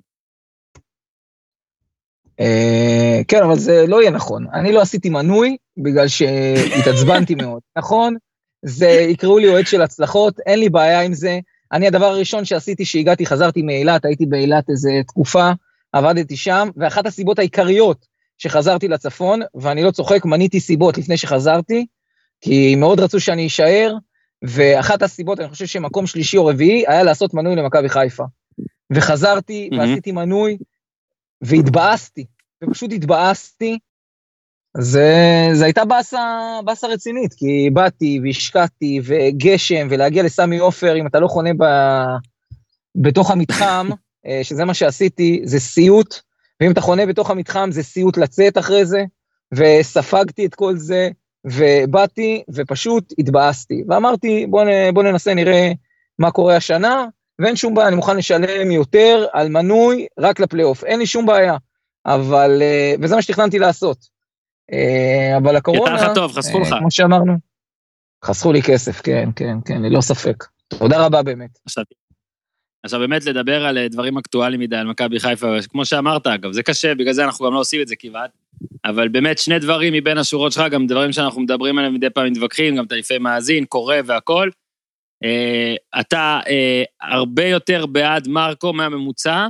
[2.39, 4.45] אה, כן, אבל זה לא יהיה נכון.
[4.53, 8.15] אני לא עשיתי מנוי בגלל שהתעצבנתי מאוד, נכון?
[8.65, 11.39] זה, יקראו לי אוהד של הצלחות, אין לי בעיה עם זה.
[11.71, 15.51] אני, הדבר הראשון שעשיתי, שהגעתי, חזרתי מאילת, הייתי באילת איזה תקופה,
[15.93, 18.05] עבדתי שם, ואחת הסיבות העיקריות
[18.37, 21.85] שחזרתי לצפון, ואני לא צוחק, מניתי סיבות לפני שחזרתי,
[22.41, 23.93] כי מאוד רצו שאני אשאר,
[24.43, 28.23] ואחת הסיבות, אני חושב שמקום שלישי או רביעי, היה לעשות מנוי למכבי חיפה.
[28.93, 29.77] וחזרתי, mm-hmm.
[29.77, 30.57] ועשיתי מנוי,
[31.41, 32.25] והתבאסתי,
[32.63, 33.79] ופשוט התבאסתי.
[34.77, 36.19] זה, זה הייתה באסה,
[36.65, 41.63] באסה רצינית, כי באתי והשקעתי, וגשם, ולהגיע לסמי עופר, אם אתה לא חונה ב,
[42.95, 43.89] בתוך המתחם,
[44.27, 46.15] אה, שזה מה שעשיתי, זה סיוט,
[46.61, 49.03] ואם אתה חונה בתוך המתחם, זה סיוט לצאת אחרי זה,
[49.53, 51.09] וספגתי את כל זה,
[51.45, 55.71] ובאתי ופשוט התבאסתי, ואמרתי בוא, נ, בוא ננסה נראה
[56.19, 57.05] מה קורה השנה,
[57.39, 61.57] ואין שום בעיה, אני מוכן לשלם יותר על מנוי רק לפלייאוף, אין לי שום בעיה,
[62.05, 64.18] אבל, אה, וזה מה שתכננתי לעשות.
[64.73, 66.75] אה, אבל הקורונה, יצא לך טוב, חסכו אה, לך.
[66.79, 67.33] כמו שאמרנו,
[68.25, 70.43] חסכו לי כסף, כן, כן, כן, ללא ספק.
[70.67, 71.59] תודה רבה באמת.
[72.83, 76.95] עכשיו באמת לדבר על דברים אקטואליים מדי, על מכבי חיפה, כמו שאמרת אגב, זה קשה,
[76.95, 78.31] בגלל זה אנחנו גם לא עושים את זה כמעט,
[78.85, 82.75] אבל באמת שני דברים מבין השורות שלך, גם דברים שאנחנו מדברים עליהם מדי פעם מתווכחים,
[82.75, 84.49] גם תעיפי מאזין, קורא והכל.
[85.25, 89.47] Uh, אתה uh, הרבה יותר בעד מרקו מהממוצע,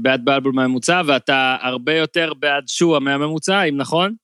[0.00, 4.14] בעד בלבול מהממוצע, ואתה הרבה יותר בעד שואה מהממוצע, אם נכון?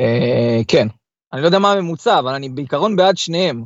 [0.00, 0.86] Uh, כן.
[1.32, 3.64] אני לא יודע מה הממוצע, אבל אני בעיקרון בעד שניהם.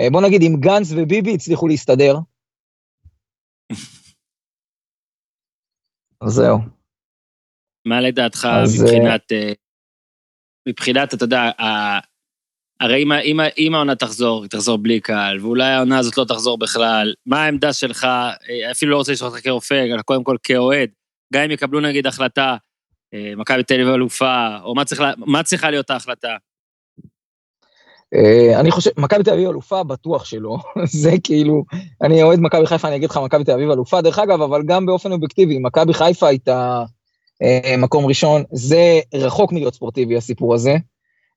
[0.00, 2.16] Uh, בוא נגיד, אם גנץ וביבי הצליחו להסתדר,
[6.20, 6.58] אז זהו.
[7.86, 9.32] מה לדעתך מבחינת,
[10.68, 11.50] מבחינת, אתה יודע,
[12.80, 16.58] הרי אם, אם, אם העונה תחזור, היא תחזור בלי קהל, ואולי העונה הזאת לא תחזור
[16.58, 20.88] בכלל, מה העמדה שלך, אה, אפילו לא רוצה לשאול אותך כרופא, אלא קודם כל כאוהד,
[21.32, 22.56] גם אם יקבלו נגיד החלטה,
[23.14, 26.36] אה, מכבי תל אביב אלופה, או מה, צריך, מה צריכה להיות ההחלטה?
[28.14, 30.56] אה, אני חושב, מכבי תל אביב אלופה, בטוח שלא.
[31.02, 31.64] זה כאילו,
[32.02, 34.86] אני אוהד מכבי חיפה, אני אגיד לך מכבי תל אביב אלופה, דרך אגב, אבל גם
[34.86, 36.84] באופן אובייקטיבי, מכבי חיפה הייתה
[37.78, 40.76] מקום ראשון, זה רחוק מלהיות ספורטיבי הסיפור הזה.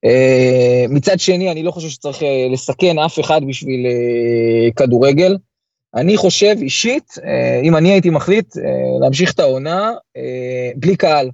[0.05, 5.37] אה, מצד שני, אני לא חושב שצריך אה, לסכן אף אחד בשביל אה, כדורגל.
[5.95, 7.13] אני חושב אישית,
[7.63, 8.55] אם אני הייתי מחליט
[9.01, 9.91] להמשיך את העונה
[10.75, 11.29] בלי קהל.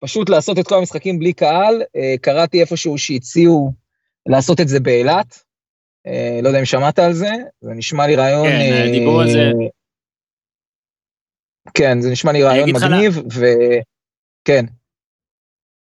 [0.00, 1.82] פשוט לעשות את כל המשחקים בלי קהל.
[2.20, 3.72] קראתי איפשהו שהציעו
[4.26, 5.42] לעשות את זה באילת.
[6.42, 7.30] לא יודע אם שמעת על זה,
[7.60, 8.48] זה נשמע לי רעיון...
[8.48, 9.50] כן, דיברו על זה.
[11.74, 14.64] כן, זה נשמע לי רעיון מגניב, וכן.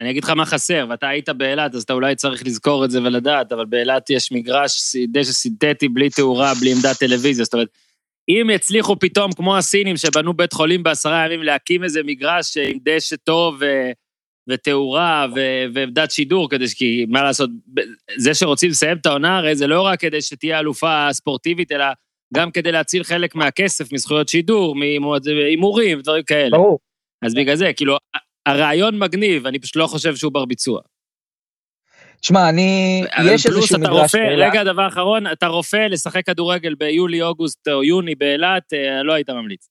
[0.06, 3.01] אני אגיד לך מה חסר, ואתה היית באילת, אז אתה אולי צריך לזכור את זה
[3.03, 7.68] ולדעת, אבל באילת יש מגרש דשא סינתטי בלי תאורה, בלי עמדת טלוויזיה, זאת אומרת,
[8.30, 13.16] אם יצליחו פתאום, כמו הסינים שבנו בית חולים בעשרה ימים, להקים איזה מגרש עם דשא
[13.16, 13.66] טוב ו...
[14.49, 15.39] ותאורה ו...
[15.74, 16.74] ועמדת שידור, כדי ש...
[16.74, 17.49] כי מה לעשות,
[18.18, 21.86] זה שרוצים לסיים את העונה, הרי זה לא רק כדי שתהיה אלופה ספורטיבית, אלא
[22.34, 26.58] גם כדי להציל חלק מהכסף מזכויות שידור, מהימורים, דברים כאלה.
[26.58, 26.80] ברור.
[27.22, 27.97] אז בגלל זה, כאילו,
[28.45, 30.81] הרעיון מגניב, אני פשוט לא חושב שהוא בר ביצוע.
[32.21, 33.03] שמע, אני...
[33.25, 34.51] יש איזשהו מדרש באילת.
[34.51, 39.29] רגע, דבר אחרון, אתה רופא לשחק כדורגל ביולי, אוגוסט או יוני באילת, אה, לא היית
[39.29, 39.69] ממליץ.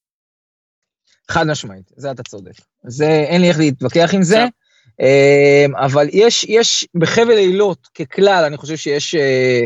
[1.31, 2.51] חד משמעית, זה אתה צודק.
[2.83, 4.45] זה, אין לי איך להתווכח עם זה,
[5.01, 9.61] אה, אבל יש, יש בחבל אילות, ככלל, אני חושב שיש אה,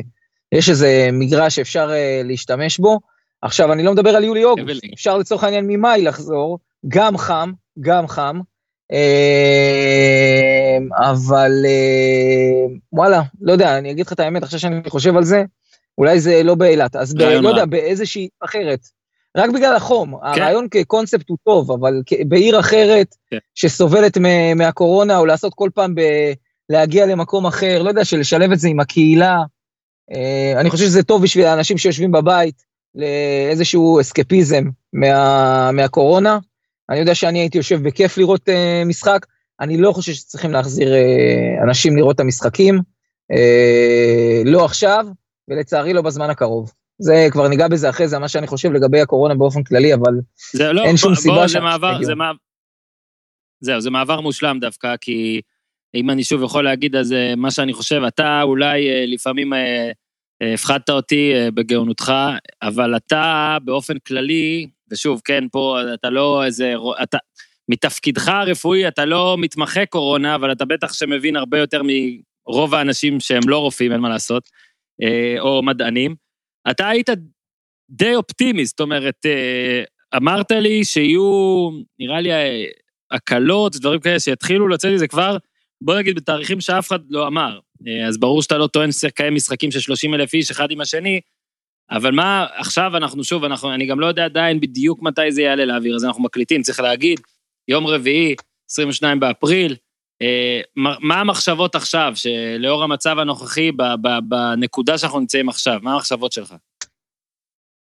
[0.52, 1.92] יש איזה מגרש שאפשר
[2.24, 3.00] להשתמש בו.
[3.42, 8.40] עכשיו, אני לא מדבר על יולי-אוגוסט, אפשר לצורך העניין ממאי לחזור, גם חם, גם חם,
[8.40, 8.42] אמ,
[10.98, 15.44] אבל אמ, וואלה, לא יודע, אני אגיד לך את האמת, עכשיו שאני חושב על זה,
[15.98, 18.80] אולי זה לא באילת, אז ב, לא יודע, באיזושהי אחרת.
[19.38, 20.42] רק בגלל החום, כן.
[20.42, 23.38] הרעיון כקונספט הוא טוב, אבל בעיר אחרת כן.
[23.56, 24.18] שסובלת
[24.56, 26.02] מהקורונה, או לעשות כל פעם ב...
[26.70, 29.38] להגיע למקום אחר, לא יודע, שלשלב את זה עם הקהילה.
[30.12, 32.64] אה, אני חושב שזה טוב בשביל האנשים שיושבים בבית,
[32.96, 34.64] לאיזשהו אסקפיזם
[34.94, 36.38] מה, מהקורונה.
[36.90, 39.26] אני יודע שאני הייתי יושב בכיף לראות uh, משחק,
[39.60, 42.76] אני לא חושב שצריכים להחזיר uh, אנשים לראות את המשחקים,
[43.34, 45.06] uh, לא עכשיו,
[45.48, 46.72] ולצערי לא בזמן הקרוב.
[47.02, 50.14] זה, כבר ניגע בזה אחרי זה, מה שאני חושב לגבי הקורונה באופן כללי, אבל
[50.54, 52.38] זה, לא, אין שום בוא, סיבה בוא, זה מעבר, זה מעבר,
[53.62, 55.42] זהו, זה מעבר מושלם דווקא, כי
[55.96, 59.54] אם אני שוב יכול להגיד, אז מה שאני חושב, אתה אולי לפעמים
[60.54, 62.14] הפחדת אותי בגאונותך,
[62.62, 66.74] אבל אתה באופן כללי, ושוב, כן, פה אתה לא איזה,
[67.04, 67.18] אתה,
[67.70, 73.42] מתפקידך הרפואי אתה לא מתמחה קורונה, אבל אתה בטח שמבין הרבה יותר מרוב האנשים שהם
[73.48, 74.50] לא רופאים, אין מה לעשות,
[75.04, 76.16] אה, או מדענים.
[76.72, 77.10] אתה היית
[77.90, 79.84] די אופטימי, זאת אומרת, אה,
[80.18, 81.70] אמרת לי שיהיו,
[82.00, 82.66] נראה לי, אה,
[83.12, 85.38] הקלות, דברים כאלה שיתחילו לצאת מזה כבר,
[85.82, 87.60] בוא נגיד בתאריכים שאף אחד לא אמר.
[88.08, 91.22] אז ברור שאתה לא טוען שצריך לקיים משחקים של 30 אלף איש אחד עם השני,
[91.92, 95.66] אבל מה, עכשיו אנחנו שוב, אנחנו, אני גם לא יודע עדיין בדיוק מתי זה יעלה
[95.66, 97.20] לאוויר, אז אנחנו מקליטים, צריך להגיד,
[97.68, 98.36] יום רביעי,
[98.70, 99.76] 22 באפריל,
[100.22, 103.72] אה, מה המחשבות עכשיו, שלאור המצב הנוכחי,
[104.30, 106.56] בנקודה שאנחנו נמצאים עכשיו, מה המחשבות שלך?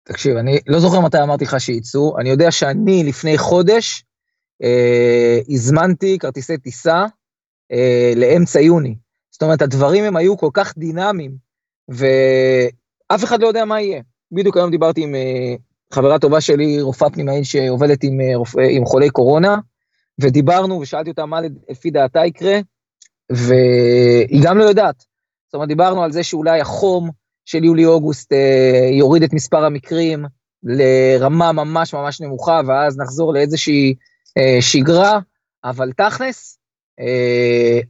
[0.05, 4.05] תקשיב, אני לא זוכר מתי אמרתי לך שיצאו, אני יודע שאני לפני חודש
[4.63, 7.05] אה, הזמנתי כרטיסי טיסה
[7.73, 8.95] אה, לאמצע יוני.
[9.31, 11.37] זאת אומרת, הדברים הם היו כל כך דינמיים,
[11.91, 12.07] ו...
[13.09, 14.03] אף אחד לא יודע מה יהיה.
[14.33, 19.11] בדיוק היום דיברתי עם uh, חברה טובה שלי, רופאה פנימאית שעובדת עם, רופא, עם חולי
[19.11, 19.57] קורונה,
[20.21, 21.41] ודיברנו ושאלתי אותה מה
[21.71, 22.59] לפי דעתה יקרה,
[23.33, 25.05] והיא גם לא יודעת.
[25.47, 27.11] זאת אומרת, דיברנו על זה שאולי החום
[27.45, 28.37] של יולי-אוגוסט uh,
[28.93, 30.25] יוריד את מספר המקרים
[30.63, 33.95] לרמה ממש ממש נמוכה, ואז נחזור לאיזושהי
[34.61, 35.19] שגרה,
[35.65, 36.59] אבל תכלס,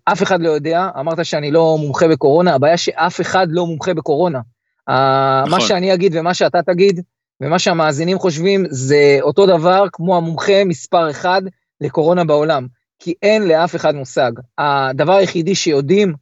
[0.05, 4.41] אף אחד לא יודע, אמרת שאני לא מומחה בקורונה, הבעיה שאף אחד לא מומחה בקורונה.
[4.89, 5.51] נכון.
[5.51, 7.01] מה שאני אגיד ומה שאתה תגיד,
[7.41, 11.43] ומה שהמאזינים חושבים זה אותו דבר כמו המומחה מספר אחד
[11.81, 12.67] לקורונה בעולם,
[12.99, 14.33] כי אין לאף אחד מושג.
[14.59, 16.15] הדבר היחידי שיודעים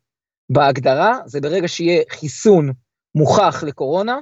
[0.51, 2.73] בהגדרה זה ברגע שיהיה חיסון
[3.15, 4.19] מוכח לקורונה,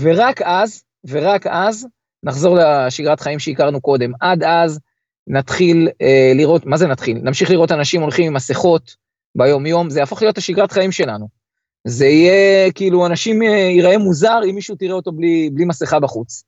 [0.00, 1.86] ורק אז, ורק אז,
[2.22, 4.12] נחזור לשגרת חיים שהכרנו קודם.
[4.20, 4.80] עד אז
[5.26, 7.18] נתחיל אה, לראות, מה זה נתחיל?
[7.22, 8.96] נמשיך לראות אנשים הולכים עם מסכות
[9.36, 11.37] ביום-יום, זה יהפוך להיות השגרת חיים שלנו.
[11.84, 16.44] זה יהיה, כאילו, אנשים אה, ייראה מוזר אם מישהו תראה אותו בלי, בלי מסכה בחוץ.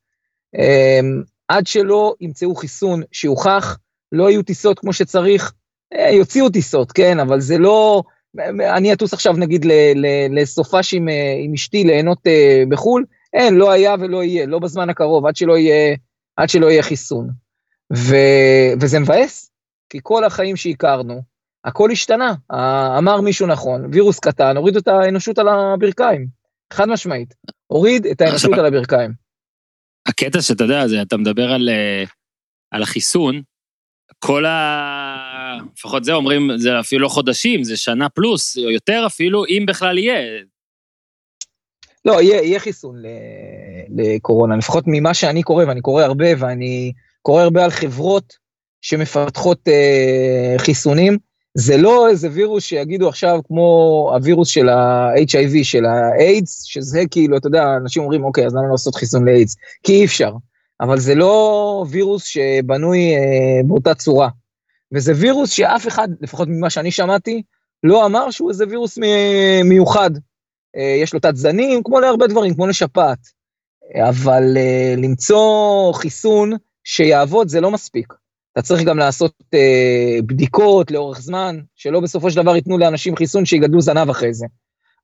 [0.58, 1.00] אה,
[1.48, 3.78] עד שלא ימצאו חיסון שיוכח,
[4.12, 5.52] לא יהיו טיסות כמו שצריך,
[5.94, 8.02] אה, יוציאו טיסות, כן, אבל זה לא...
[8.76, 9.66] אני אטוס עכשיו נגיד
[10.30, 12.18] לסופש עם, אה, עם אשתי ליהנות
[12.68, 13.04] בחו"ל,
[13.34, 15.96] אין, לא היה ולא יהיה, לא בזמן הקרוב, עד שלא יהיה,
[16.36, 17.30] עד שלא יהיה חיסון.
[17.92, 18.16] ו,
[18.80, 19.50] וזה מבאס,
[19.88, 21.22] כי כל החיים שהכרנו,
[21.64, 22.34] הכל השתנה.
[22.98, 26.26] אמר מישהו נכון, וירוס קטן, הוריד את האנושות על הברכיים,
[26.72, 27.34] חד משמעית.
[27.66, 29.12] הוריד את האנושות על הברכיים.
[30.06, 32.04] הקטע שאתה יודע, זה, אתה מדבר על, אה,
[32.70, 33.42] על החיסון,
[34.18, 35.58] כל ה...
[35.76, 39.98] לפחות זה אומרים, זה אפילו לא חודשים, זה שנה פלוס, או יותר אפילו, אם בכלל
[39.98, 40.42] יהיה.
[42.04, 43.02] לא, יהיה, יהיה חיסון
[43.96, 46.92] לקורונה, לפחות ממה שאני קורא, ואני קורא הרבה, ואני
[47.22, 48.34] קורא הרבה על חברות
[48.82, 51.18] שמפתחות אה, חיסונים.
[51.54, 57.46] זה לא איזה וירוס שיגידו עכשיו כמו הווירוס של ה-HIV, של האיידס, שזה כאילו, אתה
[57.46, 59.56] יודע, אנשים אומרים, אוקיי, אז למה לא לעשות חיסון לאיידס?
[59.82, 60.32] כי אי אפשר.
[60.80, 64.28] אבל זה לא וירוס שבנוי אה, באותה צורה.
[64.94, 67.42] וזה וירוס שאף אחד, לפחות ממה שאני שמעתי,
[67.84, 68.98] לא אמר שהוא איזה וירוס
[69.64, 70.10] מיוחד.
[70.76, 73.18] אה, יש לו תת זנים, כמו להרבה דברים, כמו לשפעת.
[74.08, 76.52] אבל אה, למצוא חיסון
[76.84, 78.19] שיעבוד זה לא מספיק.
[78.60, 83.44] אתה צריך גם לעשות אה, בדיקות לאורך זמן, שלא בסופו של דבר ייתנו לאנשים חיסון
[83.44, 84.46] שיגדלו זנב אחרי זה.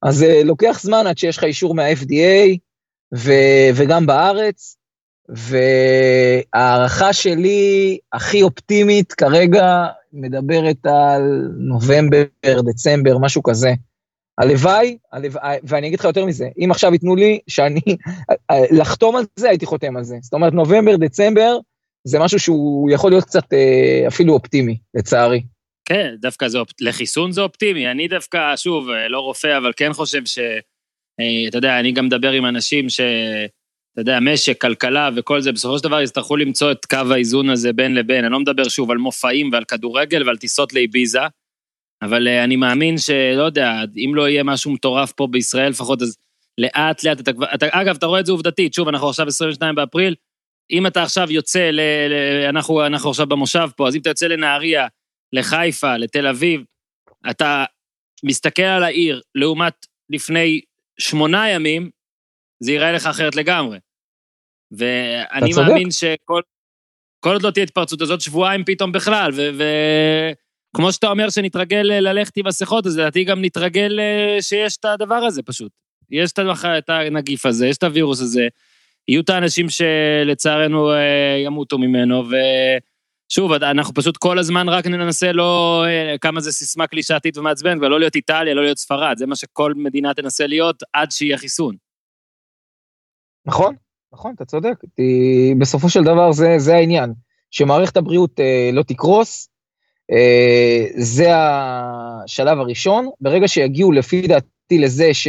[0.02, 2.56] אז אה, לוקח זמן עד שיש לך אישור מה-FDA,
[3.74, 4.76] וגם בארץ,
[5.28, 12.24] וההערכה שלי הכי אופטימית כרגע מדברת על נובמבר,
[12.66, 13.72] דצמבר, משהו כזה.
[14.38, 17.80] הלוואי, הלוואי, ואני אגיד לך יותר מזה, אם עכשיו ייתנו לי שאני,
[18.70, 20.16] לחתום על זה, הייתי חותם על זה.
[20.22, 21.58] זאת אומרת, נובמבר, דצמבר,
[22.06, 25.42] זה משהו שהוא יכול להיות קצת אה, אפילו אופטימי, לצערי.
[25.84, 27.90] כן, דווקא זה, לחיסון זה אופטימי.
[27.90, 30.38] אני דווקא, שוב, אה, לא רופא, אבל כן חושב ש...
[31.20, 33.00] אה, אתה יודע, אני גם מדבר עם אנשים ש...
[33.92, 37.72] אתה יודע, משק, כלכלה וכל זה, בסופו של דבר יצטרכו למצוא את קו האיזון הזה
[37.72, 38.24] בין לבין.
[38.24, 41.20] אני לא מדבר שוב על מופעים ועל כדורגל ועל טיסות לאביזה,
[42.02, 46.16] אבל אני מאמין שלא יודע, אם לא יהיה משהו מטורף פה בישראל לפחות, אז
[46.58, 50.14] לאט לאט אתה כבר, אגב, אתה רואה את זה עובדתית, שוב, אנחנו עכשיו 22 באפריל,
[50.70, 54.26] אם אתה עכשיו יוצא, ל, ל, אנחנו, אנחנו עכשיו במושב פה, אז אם אתה יוצא
[54.26, 54.86] לנהריה,
[55.32, 56.60] לחיפה, לתל אביב,
[57.30, 57.64] אתה
[58.24, 60.60] מסתכל על העיר לעומת לפני
[60.98, 61.90] שמונה ימים,
[62.60, 63.78] זה ייראה לך אחרת לגמרי.
[64.70, 66.40] ואני מאמין שכל
[67.24, 72.86] עוד לא תהיה התפרצות הזאת, שבועיים פתאום בכלל, וכמו שאתה אומר שנתרגל ללכת עם מסכות,
[72.86, 75.72] אז לדעתי גם נתרגל אה, שיש את הדבר הזה פשוט.
[76.10, 78.48] יש את הנגיף הזה, יש את הווירוס הזה,
[79.08, 82.24] יהיו את האנשים שלצערנו אה, ימותו ממנו,
[83.28, 87.98] ושוב, אנחנו פשוט כל הזמן רק ננסה לא, אה, כמה זה סיסמה קלישאתית ומעצבנת, ולא
[87.98, 91.76] להיות איטליה, לא להיות ספרד, זה מה שכל מדינה תנסה להיות עד שיהיה חיסון.
[93.46, 93.74] נכון,
[94.12, 94.74] נכון, אתה צודק.
[95.58, 97.12] בסופו של דבר זה, זה העניין,
[97.50, 99.48] שמערכת הבריאות אה, לא תקרוס,
[100.12, 103.08] אה, זה השלב הראשון.
[103.20, 105.28] ברגע שיגיעו לפי דעתי לזה ש,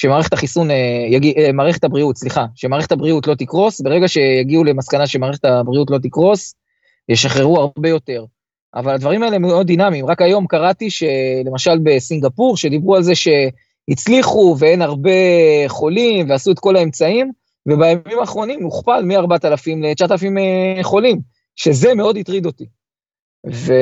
[0.00, 5.06] שמערכת החיסון, אה, יגיע, אה, מערכת הבריאות, סליחה, שמערכת הבריאות לא תקרוס, ברגע שיגיעו למסקנה
[5.06, 6.54] שמערכת הבריאות לא תקרוס,
[7.08, 8.24] ישחררו הרבה יותר.
[8.74, 10.06] אבל הדברים האלה מאוד דינמיים.
[10.06, 15.10] רק היום קראתי שלמשל בסינגפור, שדיברו על זה שהצליחו ואין הרבה
[15.68, 17.30] חולים ועשו את כל האמצעים,
[17.66, 21.20] ובימים האחרונים הוכפל מ-4,000 ל-9,000 אה, חולים,
[21.56, 22.66] שזה מאוד הטריד אותי.
[23.52, 23.72] ו...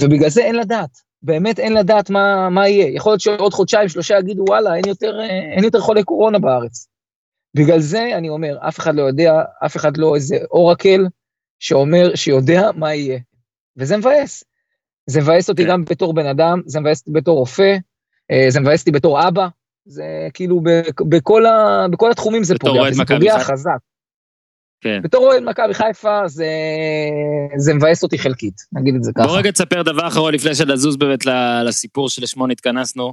[0.00, 0.90] ובגלל זה אין לדעת,
[1.22, 2.96] באמת אין לדעת מה, מה יהיה.
[2.96, 6.88] יכול להיות שעוד חודשיים, שלושה יגידו, וואלה, אין יותר, אה, אין יותר חולי קורונה בארץ.
[7.56, 11.06] בגלל זה אני אומר, אף אחד לא יודע, אף אחד לא איזה אורקל
[11.58, 13.18] שאומר, שיודע מה יהיה.
[13.76, 14.44] וזה מבאס.
[15.06, 15.70] זה מבאס אותי כן.
[15.70, 17.76] גם בתור בן אדם, זה מבאס אותי בתור רופא,
[18.30, 19.48] אה, זה מבאס אותי בתור אבא,
[19.86, 20.60] זה כאילו
[21.08, 23.78] בכל, ה, בכל התחומים זה פוגע, זה פוגע חזק.
[24.82, 25.02] כן.
[25.02, 26.46] בתור אוהד מכבי חיפה זה,
[27.56, 29.26] זה מבאס אותי חלקית, נגיד את זה ככה.
[29.26, 31.26] בוא רגע תספר דבר אחרון לפני שנזוז באמת
[31.64, 33.12] לסיפור שלשמו נתכנסנו.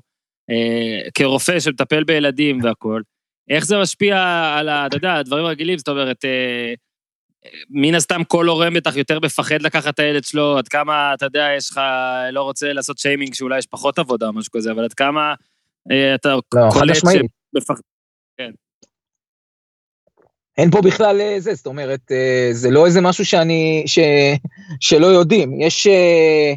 [0.49, 3.03] אה, כרופא שמטפל בילדים והכול,
[3.49, 4.17] איך זה משפיע
[4.57, 6.74] על, אתה יודע, הדברים הרגילים, זאת אומרת, אה,
[7.70, 11.47] מן הסתם כל הורה בטח יותר מפחד לקחת את הילד שלו, עד כמה, אתה יודע,
[11.57, 11.82] יש לך,
[12.32, 15.34] לא רוצה לעשות שיימינג שאולי יש פחות עבודה או משהו כזה, אבל עד כמה
[15.91, 17.80] אה, אתה לא, קולט שבפח...
[18.38, 18.51] כן.
[20.60, 23.99] אין פה בכלל אה, זה, זאת אומרת, אה, זה לא איזה משהו שאני, ש,
[24.80, 25.62] שלא יודעים.
[25.62, 26.53] יש, אה,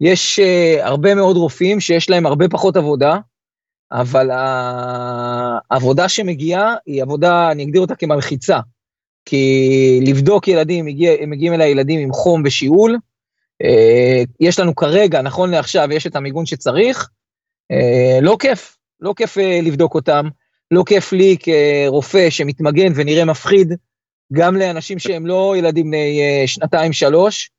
[0.00, 0.40] יש
[0.80, 3.16] הרבה מאוד רופאים שיש להם הרבה פחות עבודה,
[3.92, 4.30] אבל
[5.70, 8.58] העבודה שמגיעה היא עבודה, אני אגדיר אותה כמלחיצה.
[9.24, 12.96] כי לבדוק ילדים, מגיע, מגיעים אליי ילדים עם חום ושיעול,
[14.40, 17.08] יש לנו כרגע, נכון לעכשיו, יש את המיגון שצריך,
[18.22, 20.28] לא כיף, לא כיף לבדוק אותם.
[20.70, 23.72] לא כיף לי כרופא שמתמגן ונראה מפחיד,
[24.32, 27.50] גם לאנשים שהם לא ילדים בני אה, שנתיים-שלוש,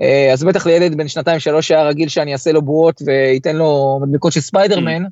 [0.00, 4.32] אה, אז בטח לילד בן שנתיים-שלוש היה רגיל שאני אעשה לו בועות ואתן לו מדבקות
[4.32, 5.08] של ספיידרמן, mm.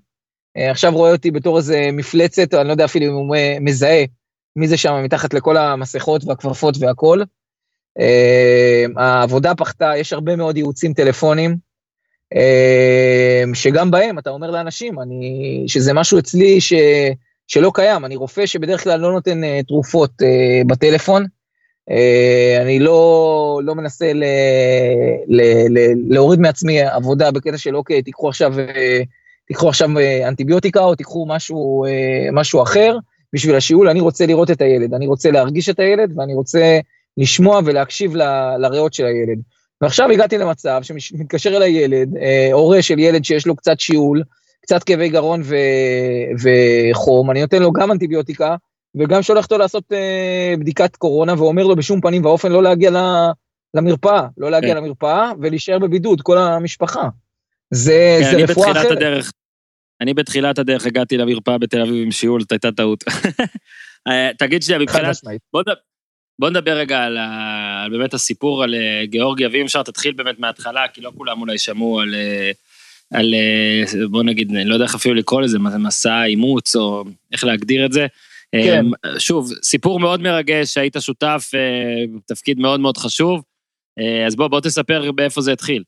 [0.56, 4.04] אה, עכשיו רואה אותי בתור איזה מפלצת, אני לא יודע אפילו אם הוא מזהה
[4.56, 7.24] מי זה שם מתחת לכל המסכות והכפפות והכול.
[8.96, 11.56] העבודה פחתה, יש הרבה מאוד ייעוצים טלפונים,
[13.54, 16.72] שגם בהם אתה אומר לאנשים, אני, שזה משהו אצלי ש...
[17.46, 18.04] שלא קיים.
[18.04, 21.24] אני רופא שבדרך כלל לא נותן uh, תרופות uh, בטלפון.
[21.90, 24.24] Uh, אני לא, לא מנסה ל,
[25.28, 25.78] ל, ל,
[26.08, 29.04] להוריד מעצמי עבודה בקטע של אוקיי, תיקחו עכשיו, uh,
[29.46, 32.96] תיקחו עכשיו uh, אנטיביוטיקה או תיקחו משהו, uh, משהו אחר
[33.32, 33.88] בשביל השיעול.
[33.88, 36.78] אני רוצה לראות את הילד, אני רוצה להרגיש את הילד ואני רוצה
[37.16, 38.22] לשמוע ולהקשיב ל,
[38.58, 39.38] לריאות של הילד.
[39.80, 42.08] ועכשיו הגעתי למצב שמתקשר אליי ילד,
[42.52, 44.22] הורה של ילד שיש לו קצת שיעול,
[44.64, 45.56] קצת כאבי גרון ו...
[46.42, 48.56] וחום, אני נותן לו גם אנטיביוטיקה,
[48.94, 52.96] וגם שולח אותו לעשות uh, בדיקת קורונה, ואומר לו בשום פנים ואופן לא להגיע ל...
[53.74, 54.76] למרפאה, לא להגיע כן.
[54.76, 57.08] למרפאה ולהישאר בבידוד, כל המשפחה.
[57.70, 58.92] זה, כן, זה רפואה אחרת.
[58.92, 59.32] הדרך,
[60.00, 63.04] אני בתחילת הדרך הגעתי למרפאה בתל אביב עם שיעול, זאת הייתה טעות.
[64.08, 65.16] אה, תגיד שנייה, מבחינת...
[65.52, 65.62] בוא,
[66.38, 67.82] בוא נדבר רגע על, ה...
[67.84, 71.58] על באמת הסיפור על אה, גיאורגיה, ואם אפשר תתחיל באמת מההתחלה, כי לא כולם אולי
[71.58, 72.14] שמעו על...
[73.12, 77.44] על, אה, בוא נגיד, אני לא יודע איך אפילו לקרוא לזה, מסע אימוץ או איך
[77.44, 78.06] להגדיר את זה.
[78.52, 78.84] כן.
[79.04, 83.42] אה, שוב, סיפור מאוד מרגש, היית שותף, אה, תפקיד מאוד מאוד חשוב,
[84.26, 85.82] אז בוא, בוא תספר באיפה זה התחיל.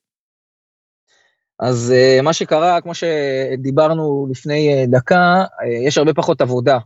[1.61, 5.45] אז מה שקרה, כמו שדיברנו לפני דקה,
[5.87, 6.79] יש הרבה פחות עבודה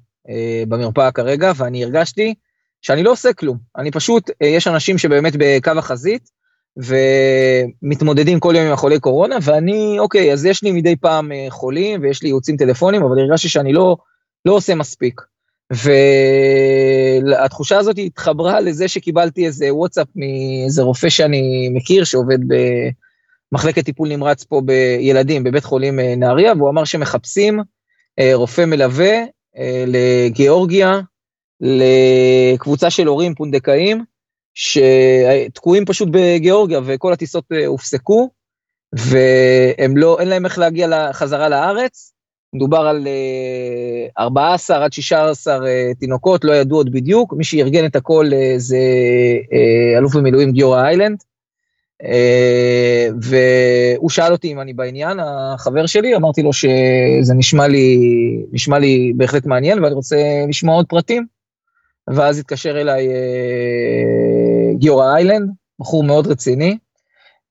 [0.68, 2.34] במרפאה כרגע, ואני הרגשתי
[2.82, 3.58] שאני לא עושה כלום.
[3.76, 6.30] אני פשוט, יש אנשים שבאמת בקו החזית,
[6.76, 12.02] ומתמודדים כל יום עם החולי קורונה, ואני, אוקיי, אז יש לי מדי פעם אה, חולים
[12.02, 13.96] ויש לי ייעוצים טלפונים, אבל הרגשתי שאני לא,
[14.44, 15.20] לא עושה מספיק.
[17.30, 22.38] והתחושה הזאת התחברה לזה שקיבלתי איזה וואטסאפ מאיזה רופא שאני מכיר, שעובד
[23.52, 27.60] במחלקת טיפול נמרץ פה בילדים בבית חולים אה, נהריה, והוא אמר שמחפשים
[28.18, 29.16] אה, רופא מלווה
[29.86, 31.00] לגיאורגיה,
[31.60, 34.04] לקבוצה של הורים פונדקאים,
[34.60, 38.30] שתקועים פשוט בגיאורגיה וכל הטיסות אה, הופסקו,
[38.92, 42.12] והם לא, אין להם איך להגיע חזרה לארץ.
[42.54, 43.08] מדובר על
[44.18, 48.78] 14 אה, עד 16 אה, תינוקות, לא ידעו עוד בדיוק, מי שארגן את הכל זה
[49.98, 51.18] אלוף במילואים גיורא איילנד.
[53.22, 57.98] והוא שאל אותי אם אני בעניין, החבר שלי, אמרתי לו שזה נשמע לי,
[58.52, 60.16] נשמע לי בהחלט מעניין ואני רוצה
[60.48, 61.26] לשמוע עוד פרטים.
[62.14, 63.08] ואז התקשר אליי
[64.78, 65.50] גיורא איילנד,
[65.80, 66.78] בחור מאוד רציני,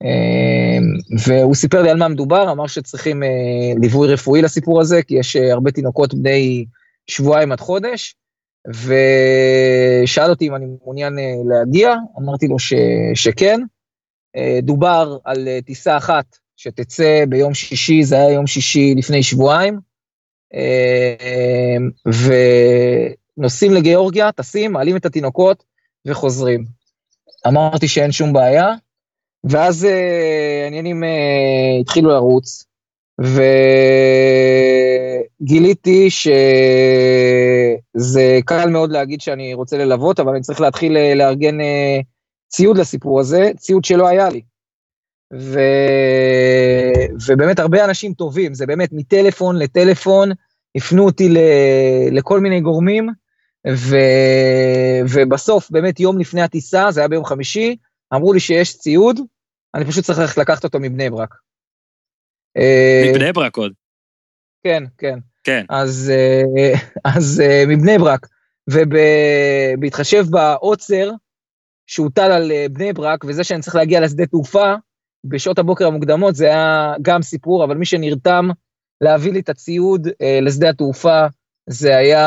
[0.04, 0.80] אה,
[1.26, 3.28] והוא סיפר לי על מה מדובר, אמר שצריכים אה,
[3.82, 6.66] ליווי רפואי לסיפור הזה, כי יש אה, הרבה תינוקות בני
[7.08, 8.16] שבועיים עד חודש,
[8.68, 11.14] ושאל אותי אם אני מעוניין
[11.50, 12.74] להגיע, אמרתי לו ש,
[13.14, 13.62] שכן.
[14.62, 16.26] דובר על טיסה אחת
[16.58, 19.80] שתצא ביום שישי, זה היה יום שישי לפני שבועיים,
[20.54, 21.78] אה, אה,
[22.14, 22.34] ו...
[23.40, 25.64] נוסעים לגיאורגיה, טסים, מעלים את התינוקות
[26.08, 26.66] וחוזרים.
[27.48, 28.74] אמרתי שאין שום בעיה,
[29.44, 31.10] ואז אה, העניינים אה,
[31.82, 32.66] התחילו לרוץ,
[35.42, 36.30] וגיליתי שזה
[38.46, 41.58] קל מאוד להגיד שאני רוצה ללוות, אבל אני צריך להתחיל אה, לארגן
[42.48, 44.42] ציוד לסיפור הזה, ציוד שלא היה לי.
[45.34, 45.60] ו...
[47.28, 50.32] ובאמת הרבה אנשים טובים, זה באמת מטלפון לטלפון,
[50.76, 51.38] הפנו אותי ל...
[52.12, 53.10] לכל מיני גורמים,
[53.68, 53.96] ו...
[55.14, 57.76] ובסוף, באמת יום לפני הטיסה, זה היה ביום חמישי,
[58.14, 59.20] אמרו לי שיש ציוד,
[59.76, 61.36] אני פשוט צריך ללכת לקחת אותו מבני ברק.
[62.58, 63.74] אה, מבני ברק עוד.
[64.64, 65.20] כן, כן.
[65.44, 65.66] כן.
[65.70, 66.74] אז, אה,
[67.16, 68.28] אז אה, מבני ברק,
[68.70, 71.12] ובהתחשב בעוצר
[71.88, 74.74] שהוטל על בני ברק, וזה שאני צריך להגיע לשדה תעופה
[75.24, 78.48] בשעות הבוקר המוקדמות, זה היה גם סיפור, אבל מי שנרתם
[79.02, 80.08] להביא לי את הציוד
[80.42, 81.26] לשדה התעופה,
[81.72, 82.22] זה היה,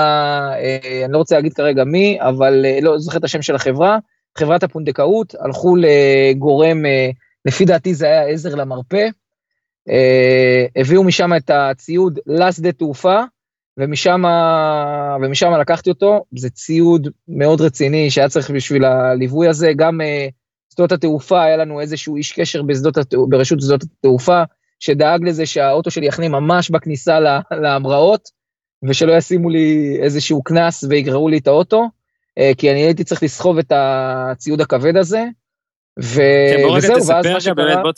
[0.54, 3.98] אה, אני לא רוצה להגיד כרגע מי, אבל אה, לא זוכר את השם של החברה,
[4.38, 7.10] חברת הפונדקאות, הלכו לגורם, אה,
[7.44, 9.06] לפי דעתי זה היה עזר למרפא,
[10.76, 13.20] הביאו משם את הציוד לשדה תעופה,
[13.78, 14.22] ומשם,
[15.22, 20.32] ומשם לקחתי אותו, זה ציוד מאוד רציני שהיה צריך בשביל הליווי הזה, גם uh,
[20.72, 24.42] שדות התעופה, היה לנו איזשהו איש קשר בשדות ברשות שדות התעופה,
[24.80, 27.18] שדאג לזה שהאוטו שלי יחנה ממש בכניסה
[27.50, 28.28] להמראות,
[28.88, 31.88] ושלא ישימו לי איזשהו קנס ויגררו לי את האוטו,
[32.40, 35.24] uh, כי אני הייתי צריך לסחוב את הציוד הכבד הזה,
[36.00, 36.20] ו...
[36.56, 37.82] כן, וזהו, ואז מה שקרה...
[37.82, 37.92] בוא,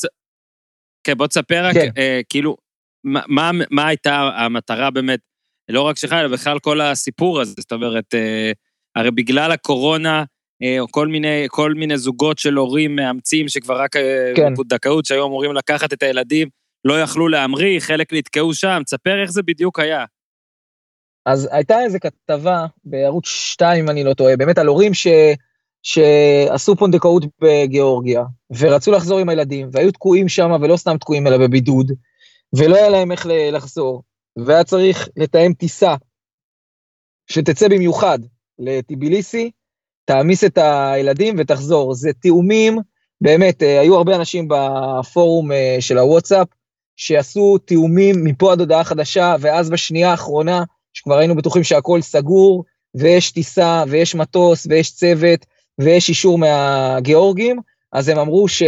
[1.05, 1.89] כן, בוא תספר רק, כן.
[1.99, 2.57] אה, כאילו,
[3.05, 5.20] מה, מה, מה הייתה המטרה באמת,
[5.68, 8.53] לא רק שלך, אלא בכלל כל הסיפור הזה, זאת אומרת, אה,
[8.97, 10.24] הרי בגלל הקורונה,
[10.62, 14.53] אה, או כל מיני, כל מיני זוגות של הורים מאמצים שכבר רק אה, כן.
[14.53, 16.49] בפונדקאות, שהיו אמורים לקחת את הילדים,
[16.85, 20.05] לא יכלו להמריא, חלק נתקעו שם, תספר איך זה בדיוק היה.
[21.27, 25.07] אז הייתה איזו כתבה בערוץ 2, אם אני לא טועה, באמת על הורים ש...
[25.85, 28.25] שעשו פונדקאות בגיאורגיה,
[28.59, 31.93] ורצו לחזור עם הילדים, והיו תקועים שם, ולא סתם תקועים, אלא בבידוד,
[32.57, 34.03] ולא היה להם איך לחזור,
[34.37, 35.95] והיה צריך לתאם טיסה
[37.31, 38.18] שתצא במיוחד
[38.59, 39.51] לטיביליסי,
[40.05, 41.95] תעמיס את הילדים ותחזור.
[41.95, 42.79] זה תיאומים,
[43.20, 46.49] באמת, אה, היו הרבה אנשים בפורום אה, של הוואטסאפ,
[46.97, 50.62] שעשו תיאומים מפה עד הודעה חדשה, ואז בשנייה האחרונה,
[50.95, 52.64] שכבר היינו בטוחים שהכל סגור,
[52.95, 55.47] ויש טיסה, ויש מטוס, ויש צוות,
[55.78, 57.61] ויש אישור מהגיאורגים,
[57.92, 58.62] אז הם אמרו ש...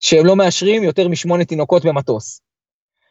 [0.00, 2.40] שהם לא מאשרים יותר משמונה תינוקות במטוס.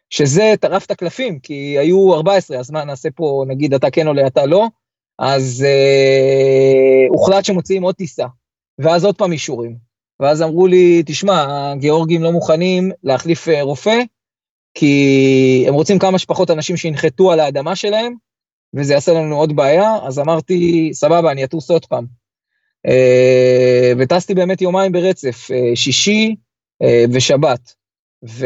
[0.09, 4.27] שזה טרף את הקלפים, כי היו 14, אז מה נעשה פה, נגיד אתה כן עולה,
[4.27, 4.67] אתה לא,
[5.19, 8.25] אז אה, הוחלט שמוציאים עוד טיסה,
[8.79, 9.75] ואז עוד פעם אישורים.
[10.19, 13.97] ואז אמרו לי, תשמע, הגיאורגים לא מוכנים להחליף אה, רופא,
[14.75, 18.13] כי הם רוצים כמה שפחות אנשים שינחתו על האדמה שלהם,
[18.75, 22.05] וזה יעשה לנו עוד בעיה, אז אמרתי, סבבה, אני אטוס עוד פעם.
[22.87, 26.35] אה, וטסתי באמת יומיים ברצף, אה, שישי
[26.83, 27.73] אה, ושבת.
[28.29, 28.45] ו...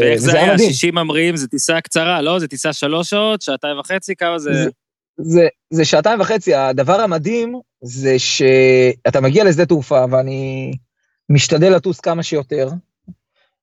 [0.00, 0.54] ואיך זה היה?
[0.54, 0.70] מדהים.
[0.70, 2.38] 60 ממריאים זה טיסה קצרה, לא?
[2.38, 4.50] זה טיסה שלוש שעות, שעתיים וחצי, כמה זה...
[4.52, 4.70] זה,
[5.18, 6.54] זה, זה שעתיים וחצי.
[6.54, 10.72] הדבר המדהים זה שאתה מגיע לשדה תעופה, ואני
[11.28, 12.68] משתדל לטוס כמה שיותר,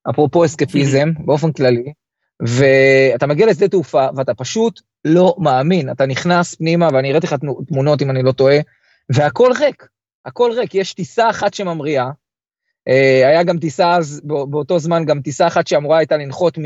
[0.10, 1.94] אפרופו אסקפיזם, באופן כללי,
[2.40, 5.92] ואתה מגיע לשדה תעופה, ואתה פשוט לא מאמין.
[5.92, 7.36] אתה נכנס פנימה, ואני הראיתי לך
[7.68, 8.58] תמונות, אם אני לא טועה,
[9.10, 9.88] והכל ריק.
[10.26, 12.10] הכל ריק, יש טיסה אחת שממריאה,
[12.88, 16.58] אה, היה גם טיסה אז, באותו זמן גם טיסה אחת שאמורה הייתה לנחות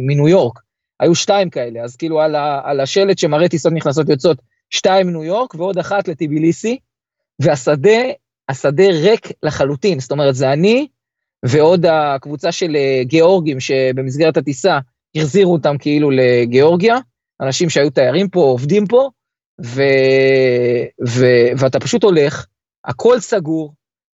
[0.00, 0.58] מניו יורק,
[1.00, 4.38] היו שתיים כאלה, אז כאילו על, ה, על השלט שמראה טיסות נכנסות יוצאות,
[4.70, 6.78] שתיים מניו יורק ועוד אחת לטיביליסי,
[7.40, 8.00] והשדה,
[8.48, 10.88] השדה ריק לחלוטין, זאת אומרת זה אני
[11.44, 14.78] ועוד הקבוצה של אה, גיאורגים שבמסגרת הטיסה
[15.16, 16.96] החזירו אותם כאילו לגיאורגיה,
[17.42, 19.10] אנשים שהיו תיירים פה, עובדים פה,
[19.64, 19.82] ו,
[21.08, 21.26] ו,
[21.58, 22.46] ואתה פשוט הולך,
[22.84, 23.74] הכל סגור,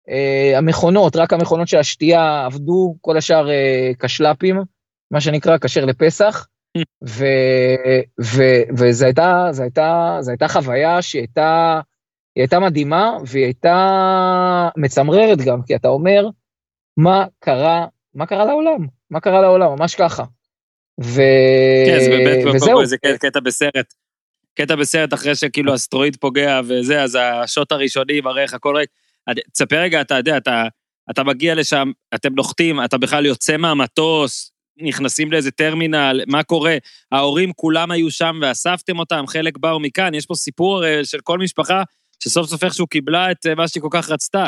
[0.08, 4.62] uh, המכונות, רק המכונות של השתייה עבדו, כל השאר uh, כשל"פים,
[5.10, 6.46] מה שנקרא, כשר לפסח,
[7.04, 7.24] ו,
[8.20, 8.42] ו,
[8.78, 11.80] וזו הייתה, זו הייתה, זו הייתה חוויה שהיא הייתה,
[12.36, 16.28] היא הייתה מדהימה, והיא הייתה מצמררת גם, כי אתה אומר,
[17.02, 18.86] מה קרה, מה קרה לעולם?
[19.10, 19.78] מה קרה לעולם?
[19.78, 20.24] ממש ככה.
[21.00, 21.20] ו...
[21.86, 22.86] כן, זה באמת, וזהו.
[22.86, 23.94] זה קטע בסרט.
[24.54, 28.90] קטע בסרט אחרי שכאילו אסטרואיד פוגע וזה, אז השוט הראשוני מראה הכל ריק.
[29.52, 30.64] תספר רגע, אתה יודע, אתה,
[31.10, 36.76] אתה מגיע לשם, אתם נוחתים, אתה בכלל יוצא מהמטוס, נכנסים לאיזה טרמינל, מה קורה?
[37.12, 41.38] ההורים כולם היו שם ואספתם אותם, חלק באו מכאן, יש פה סיפור אה, של כל
[41.38, 41.82] משפחה
[42.22, 44.46] שסוף סוף איכשהו קיבלה את אה, מה שהיא כל כך רצתה.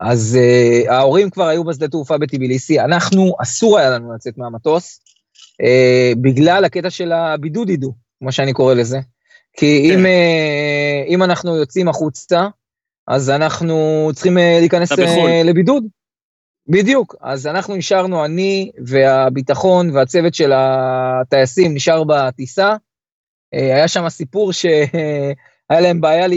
[0.00, 5.00] אז uh, ההורים כבר היו בשדה תעופה בטיביליסי, אנחנו, אסור היה לנו לצאת מהמטוס,
[5.62, 8.08] uh, בגלל הקטע של הבידוד ידעו.
[8.18, 8.98] כמו שאני קורא לזה.
[9.56, 10.06] כי אם, כן.
[10.06, 12.48] אה, אם אנחנו יוצאים החוצה,
[13.06, 15.84] אז אנחנו צריכים אה, להיכנס אה, לבידוד.
[16.66, 22.76] בדיוק, אז אנחנו נשארנו, אני והביטחון והצוות של הטייסים נשאר בטיסה.
[23.52, 24.52] היה שם סיפור
[25.68, 26.36] שהיה להם בעיה לה,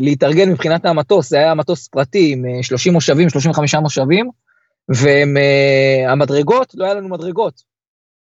[0.00, 4.30] להתארגן מבחינת המטוס, זה היה מטוס פרטי עם 30 מושבים, 35 מושבים,
[4.88, 7.62] והמדרגות, לא היה לנו מדרגות.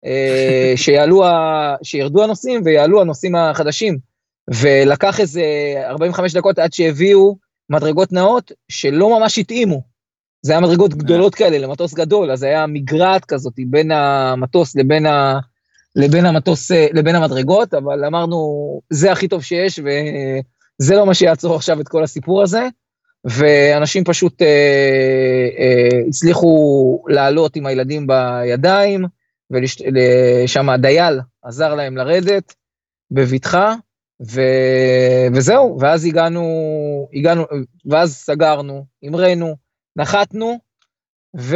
[0.05, 1.24] אה, שיעלו,
[1.84, 4.11] שירדו הנושאים ויעלו הנושאים החדשים.
[4.47, 5.43] ולקח איזה
[5.86, 7.38] 45 דקות עד שהביאו
[7.69, 9.82] מדרגות נאות שלא ממש התאימו.
[10.41, 15.39] זה היה מדרגות גדולות כאלה למטוס גדול, אז היה מגרעת כזאת בין המטוס לבין, ה,
[15.96, 18.38] לבין המטוס, לבין המדרגות, אבל אמרנו,
[18.89, 22.68] זה הכי טוב שיש, וזה לא מה שיעצור עכשיו את כל הסיפור הזה.
[23.26, 24.48] ואנשים פשוט אה,
[25.58, 29.06] אה, הצליחו לעלות עם הילדים בידיים,
[29.52, 32.56] ושם הדייל עזר להם לרדת
[33.12, 33.76] בבטחה,
[34.32, 34.42] ו...
[35.34, 36.44] וזהו, ואז הגענו,
[37.14, 37.46] הגענו,
[37.86, 39.56] ואז סגרנו, המראנו,
[39.96, 40.60] נחתנו,
[41.34, 41.52] ולא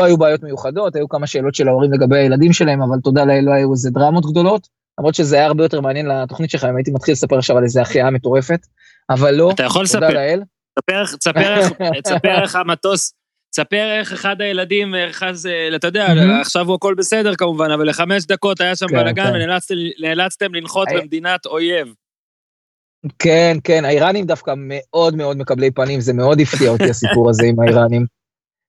[0.00, 3.44] אה, היו בעיות מיוחדות, היו כמה שאלות של ההורים לגבי הילדים שלהם, אבל תודה לאל
[3.44, 4.68] לא היו איזה דרמות גדולות,
[4.98, 7.82] למרות שזה היה הרבה יותר מעניין לתוכנית שלך, אם הייתי מתחיל לספר עכשיו על איזה
[7.82, 8.60] החייאה מטורפת,
[9.10, 10.14] אבל לא, אתה יכול תודה לספר.
[10.14, 10.42] לאל.
[12.02, 13.14] תספר איך המטוס,
[13.50, 16.06] תספר איך אחד הילדים, איך אז, אתה יודע,
[16.40, 19.32] עכשיו הוא הכל בסדר כמובן, אבל לחמש דקות היה שם כן, בלאגן כן.
[20.00, 21.94] ונאלצתם לנחות במדינת אויב.
[23.18, 27.60] כן, כן, האיראנים דווקא מאוד מאוד מקבלי פנים, זה מאוד הפתיע אותי הסיפור הזה עם
[27.60, 28.06] האיראנים.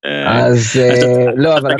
[0.05, 1.71] אה, אז אה, לא, אבל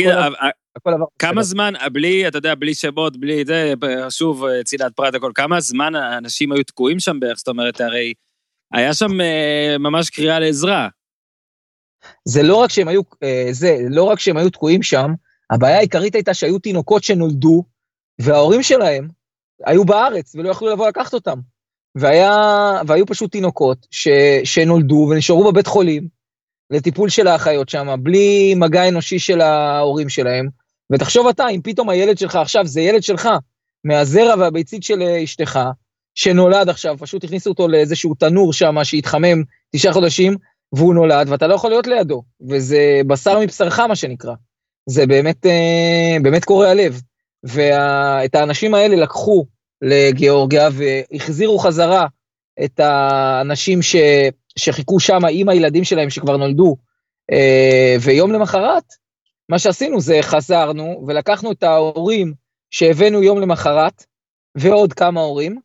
[0.76, 1.06] הכל עבר...
[1.20, 3.74] כמה זמן, בלי, אתה יודע, בלי שמות, בלי זה,
[4.10, 7.38] שוב, צילת פרט הכל, כמה זמן האנשים היו תקועים שם בערך?
[7.38, 8.14] זאת אומרת, הרי
[8.74, 10.88] היה שם אה, ממש קריאה לעזרה.
[12.26, 13.02] זה לא רק שהם היו,
[13.52, 15.12] זה, לא רק שהם היו תקועים שם,
[15.52, 17.64] הבעיה העיקרית הייתה שהיו תינוקות שנולדו,
[18.22, 19.08] וההורים שלהם
[19.66, 21.39] היו בארץ ולא יכלו לבוא לקחת אותם.
[21.96, 24.08] והיה, והיו פשוט תינוקות ש,
[24.44, 26.08] שנולדו ונשארו בבית חולים
[26.70, 30.48] לטיפול של האחיות שם, בלי מגע אנושי של ההורים שלהם.
[30.92, 33.30] ותחשוב אתה, אם פתאום הילד שלך עכשיו זה ילד שלך,
[33.84, 35.60] מהזרע והביצית של אשתך,
[36.16, 39.44] שנולד עכשיו, פשוט הכניסו אותו לאיזשהו תנור שם שהתחמם
[39.76, 40.36] תשעה חודשים,
[40.74, 44.34] והוא נולד, ואתה לא יכול להיות לידו, וזה בשר מבשרך, מה שנקרא.
[44.89, 47.02] זה באמת, אה, באמת קורע לב.
[47.44, 49.46] ואת האנשים האלה לקחו
[49.82, 52.05] לגיאורגיה והחזירו חזרה
[52.63, 53.95] את האנשים ש,
[54.55, 56.75] שחיכו שם עם הילדים שלהם שכבר נולדו,
[57.32, 58.84] אה, ויום למחרת,
[59.49, 62.34] מה שעשינו זה חזרנו ולקחנו את ההורים
[62.71, 64.05] שהבאנו יום למחרת,
[64.55, 65.59] ועוד כמה הורים,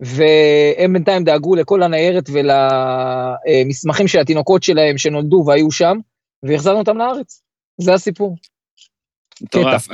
[0.00, 5.96] והם בינתיים דאגו לכל הניירת ולמסמכים של התינוקות שלהם שנולדו והיו שם,
[6.42, 7.42] והחזרנו אותם לארץ.
[7.80, 8.36] זה הסיפור.
[9.42, 9.88] מטורף.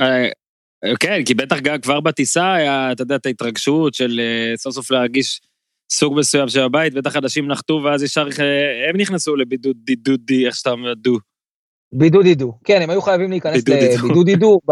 [0.99, 4.91] כן, כי בטח גם כבר בטיסה היה, אתה יודע, את ההתרגשות של אה, סוף סוף
[4.91, 5.41] להרגיש
[5.91, 10.55] סוג מסוים של הבית, בטח אנשים נחתו ואז ישר אה, הם נכנסו לבידוד דידודי, איך
[10.55, 11.17] שאתה אומר, דו.
[11.93, 14.59] בידוד דידו, כן, הם היו חייבים להיכנס לבידוד דידו.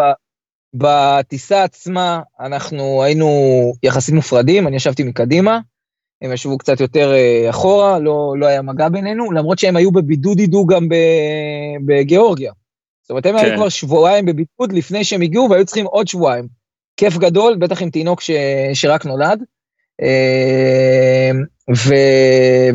[0.74, 3.30] בטיסה עצמה אנחנו היינו
[3.84, 5.60] יחסית מופרדים, אני ישבתי מקדימה,
[6.22, 10.38] הם ישבו קצת יותר אה, אחורה, לא, לא היה מגע בינינו, למרות שהם היו בבידוד
[10.38, 10.88] דידו גם
[11.86, 12.52] בגיאורגיה.
[13.08, 13.46] זאת אומרת, הם כן.
[13.46, 16.48] היו כבר שבועיים בבידוד לפני שהם הגיעו, והיו צריכים עוד שבועיים.
[16.98, 18.32] כיף גדול, בטח עם תינוק ש...
[18.74, 19.44] שרק נולד.
[20.02, 21.32] אה,
[21.76, 21.94] ו...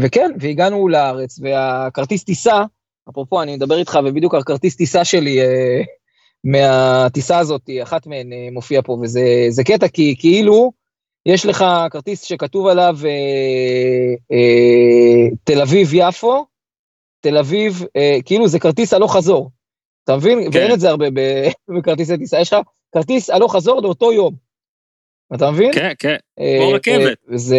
[0.01, 2.65] וכן, והגענו לארץ, והכרטיס טיסה,
[3.11, 5.81] אפרופו, אני מדבר איתך, ובדיוק הכרטיס טיסה שלי אה,
[6.45, 10.73] מהטיסה הזאת, אחת מהן אה, מופיע פה, וזה קטע, כי כאילו,
[11.27, 16.47] יש לך כרטיס שכתוב עליו אה, אה, תל אביב-יפו,
[17.21, 19.51] תל אביב, אה, כאילו זה כרטיס הלוך חזור.
[20.05, 20.53] אתה מבין?
[20.53, 20.59] כן.
[20.59, 21.07] ואין את זה הרבה
[21.79, 22.59] בכרטיסי טיסה, יש לך
[22.95, 24.35] כרטיס הלוך חזור לאותו יום.
[25.35, 25.73] אתה מבין?
[25.73, 27.19] כן, כן, אה, כמו רכבת.
[27.35, 27.57] זה,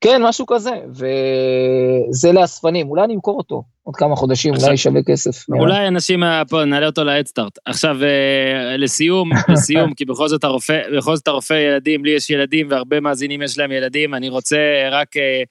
[0.00, 5.48] כן, משהו כזה, וזה לאספנים, אולי אני אמכור אותו עוד כמה חודשים, אולי שווה כסף.
[5.48, 7.58] אולי אנשים, פה, נעלה אותו להדסטארט.
[7.64, 12.66] עכשיו, אה, לסיום, לסיום, כי בכל זאת הרופא, בכל זאת הרופא ילדים, לי יש ילדים
[12.70, 14.56] והרבה מאזינים יש להם ילדים, אני רוצה
[14.90, 15.42] רק אה,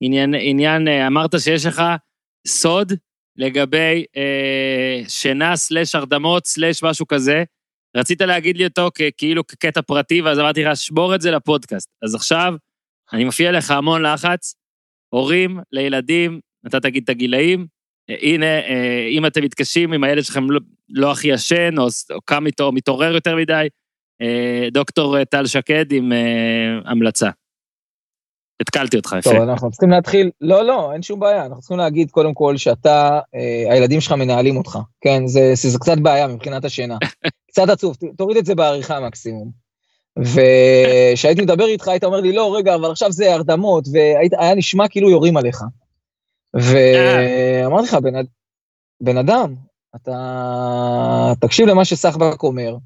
[0.00, 1.82] עניין, עניין, אמרת שיש לך
[2.46, 2.92] סוד
[3.36, 7.44] לגבי אה, שינה סלש הרדמות סלש משהו כזה.
[7.96, 11.88] רצית להגיד לי אותו כאילו כקטע פרטי, ואז אמרתי לך, שמור את זה לפודקאסט.
[12.02, 12.54] אז עכשיו,
[13.12, 14.54] אני מפעיל לך המון לחץ,
[15.14, 17.66] הורים לילדים, אתה תגיד את הגילאים,
[18.10, 22.20] אה, הנה, אה, אם אתם מתקשים, אם הילד שלכם לא, לא הכי ישן, או, או
[22.20, 23.68] קם איתו, מתעורר יותר מדי,
[24.22, 27.30] אה, דוקטור טל שקד עם אה, המלצה.
[28.60, 29.30] התקלתי אותך, יפה.
[29.30, 33.20] טוב, אנחנו צריכים להתחיל, לא, לא, אין שום בעיה, אנחנו צריכים להגיד קודם כל שאתה,
[33.34, 36.96] אה, הילדים שלך מנהלים אותך, כן, זה, זה, זה קצת בעיה מבחינת השינה.
[37.50, 39.50] קצת עצוב, תוריד את זה בעריכה מקסימום.
[40.18, 45.10] וכשהייתי מדבר איתך, היית אומר לי, לא, רגע, אבל עכשיו זה הרדמות, והיה נשמע כאילו
[45.10, 45.62] יורים עליך.
[46.54, 48.14] ואמרתי לך, בן,
[49.00, 49.54] בן אדם,
[49.96, 52.76] אתה תקשיב למה שסחבק אומר,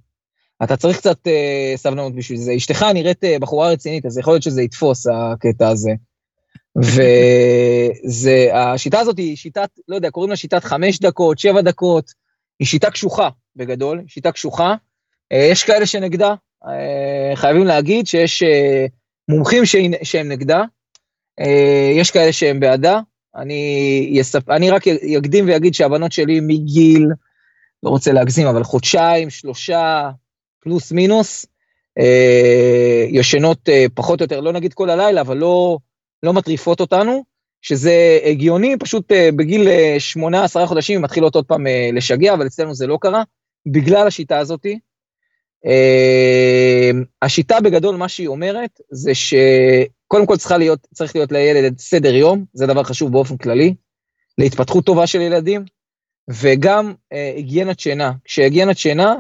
[0.63, 2.57] אתה צריך קצת אה, סבלנות בשביל זה.
[2.57, 5.91] אשתך נראית אה, בחורה רצינית, אז יכול להיות שזה יתפוס, הקטע הזה.
[8.05, 12.13] וזה, השיטה הזאת היא שיטת, לא יודע, קוראים לה שיטת חמש דקות, שבע דקות,
[12.59, 14.75] היא שיטה קשוחה, בגדול, שיטה קשוחה.
[15.33, 16.35] אה, יש כאלה שנגדה,
[16.67, 18.87] אה, חייבים להגיד שיש אה,
[19.29, 19.77] מומחים ש...
[20.03, 20.63] שהם נגדה,
[21.41, 23.01] אה, יש כאלה שהם בעדה.
[23.37, 24.51] אני, יספ...
[24.51, 24.83] אני רק
[25.19, 27.07] אקדים ואגיד שהבנות שלי מגיל,
[27.83, 30.11] לא רוצה להגזים, אבל חודשיים, שלושה,
[30.61, 31.47] פלוס מינוס,
[31.99, 35.79] אה, ישנות אה, פחות או יותר, לא נגיד כל הלילה, אבל לא,
[36.23, 37.25] לא מטריפות אותנו,
[37.63, 42.47] שזה הגיוני, פשוט אה, בגיל אה, שמונה, עשרה חודשים מתחילות עוד פעם אה, לשגע, אבל
[42.47, 43.23] אצלנו זה לא קרה,
[43.67, 44.79] בגלל השיטה הזאתי.
[45.67, 46.91] אה,
[47.23, 52.45] השיטה בגדול, מה שהיא אומרת, זה שקודם כל צריכה להיות, צריך להיות לילד סדר יום,
[52.53, 53.75] זה דבר חשוב באופן כללי,
[54.39, 55.65] להתפתחות טובה של ילדים.
[56.29, 58.13] וגם אה, היגיינת שינה.
[58.25, 59.15] כשהיגיינת שינה,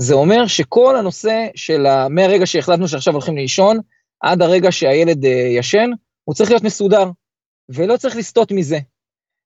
[0.00, 2.08] זה אומר שכל הנושא של ה...
[2.08, 3.78] מהרגע שהחלטנו שעכשיו הולכים לישון,
[4.20, 5.90] עד הרגע שהילד אה, ישן,
[6.24, 7.10] הוא צריך להיות מסודר,
[7.68, 8.78] ולא צריך לסטות מזה.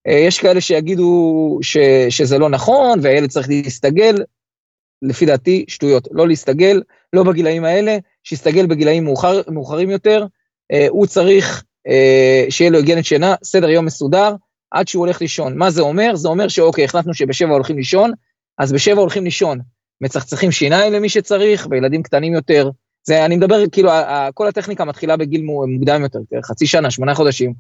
[0.07, 1.77] אה, יש כאלה שיגידו ש,
[2.09, 4.15] שזה לא נכון, והילד צריך להסתגל,
[5.03, 6.09] לפי דעתי, שטויות.
[6.11, 6.83] לא להסתגל,
[7.13, 10.27] לא בגילאים האלה, שיסתגל בגילאים מאוחר, מאוחרים יותר.
[10.73, 14.35] אה, הוא צריך אה, שיהיה לו היגיינת שינה, סדר יום מסודר,
[14.71, 15.59] עד שהוא הולך לישון.
[15.59, 16.17] מה זה אומר?
[16.17, 18.13] זה אומר שאוקיי, החלטנו שבשבע הולכים לישון,
[18.59, 19.74] אז בשבע הולכים לישון.
[20.01, 22.71] מצחצחים שיניים למי שצריך, וילדים קטנים יותר.
[23.05, 23.91] זה, אני מדבר, כאילו,
[24.35, 27.55] כל הטכניקה מתחילה בגיל מוקדם יותר, חצי שנה, שמונה חודשים.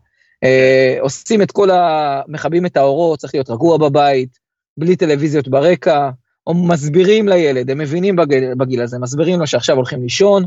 [0.44, 2.22] אה, עושים את כל ה...
[2.28, 4.38] מכבים את האורות, צריך להיות רגוע בבית,
[4.76, 6.10] בלי טלוויזיות ברקע,
[6.46, 10.44] או מסבירים לילד, הם מבינים בגיל, בגיל הזה, מסבירים לו שעכשיו הולכים לישון,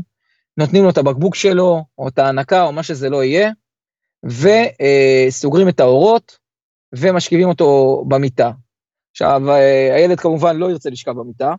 [0.56, 3.50] נותנים לו את הבקבוק שלו, או את ההנקה, או מה שזה לא יהיה,
[4.24, 6.38] וסוגרים את האורות,
[6.94, 8.50] ומשכיבים אותו במיטה.
[9.10, 11.54] עכשיו, אה, הילד כמובן לא ירצה לשכב במיטה,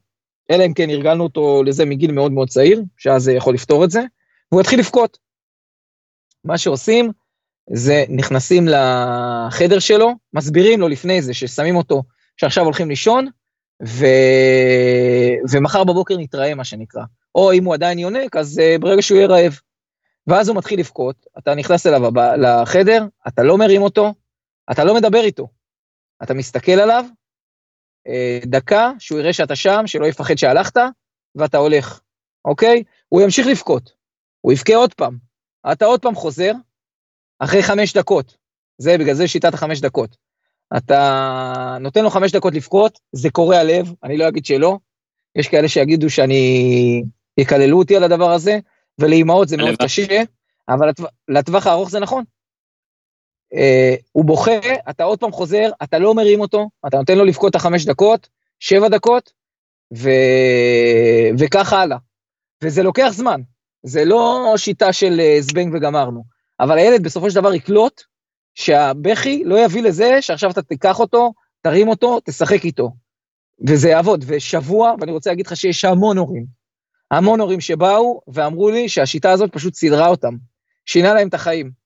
[0.49, 3.91] אלא אם כן ארגלנו אותו לזה מגיל מאוד מאוד צעיר, שאז זה יכול לפתור את
[3.91, 4.01] זה,
[4.51, 5.17] והוא יתחיל לבכות.
[6.43, 7.11] מה שעושים,
[7.73, 12.03] זה נכנסים לחדר שלו, מסבירים לו לפני זה ששמים אותו,
[12.37, 13.27] שעכשיו הולכים לישון,
[13.85, 14.05] ו...
[15.51, 17.03] ומחר בבוקר נתראה, מה שנקרא.
[17.35, 19.59] או אם הוא עדיין יונק, אז uh, ברגע שהוא יהיה רעב.
[20.27, 22.01] ואז הוא מתחיל לבכות, אתה נכנס אליו
[22.37, 24.13] לחדר, אתה לא מרים אותו,
[24.71, 25.47] אתה לא מדבר איתו.
[26.23, 27.05] אתה מסתכל עליו,
[28.45, 30.81] דקה, שהוא יראה שאתה שם, שלא יפחד שהלכת,
[31.35, 31.99] ואתה הולך,
[32.45, 32.83] אוקיי?
[33.09, 33.93] הוא ימשיך לבכות,
[34.41, 35.17] הוא יבכה עוד פעם.
[35.71, 36.51] אתה עוד פעם חוזר,
[37.39, 38.37] אחרי חמש דקות.
[38.77, 40.17] זה, בגלל זה שיטת החמש דקות.
[40.77, 44.77] אתה נותן לו חמש דקות לבכות, זה קורע לב, אני לא אגיד שלא.
[45.35, 47.03] יש כאלה שיגידו שאני,
[47.37, 48.59] יקללו אותי על הדבר הזה,
[48.99, 50.23] ולאימהות זה מאוד קשה,
[50.69, 50.89] אבל
[51.27, 52.23] לטווח הארוך זה נכון.
[53.53, 57.49] Uh, הוא בוכה, אתה עוד פעם חוזר, אתה לא מרים אותו, אתה נותן לו לבכות
[57.49, 58.29] את החמש דקות,
[58.59, 59.31] שבע דקות,
[59.97, 60.09] ו...
[61.39, 61.97] וככה הלאה.
[62.63, 63.41] וזה לוקח זמן,
[63.83, 66.23] זה לא שיטה של אה, זבנג וגמרנו.
[66.59, 68.01] אבל הילד בסופו של דבר יקלוט
[68.55, 72.91] שהבכי לא יביא לזה שעכשיו אתה תיקח אותו, תרים אותו, תשחק איתו.
[73.67, 74.25] וזה יעבוד.
[74.27, 76.45] ושבוע, ואני רוצה להגיד לך שיש המון הורים,
[77.11, 80.35] המון הורים שבאו ואמרו לי שהשיטה הזאת פשוט סידרה אותם,
[80.85, 81.78] שינה להם את החיים.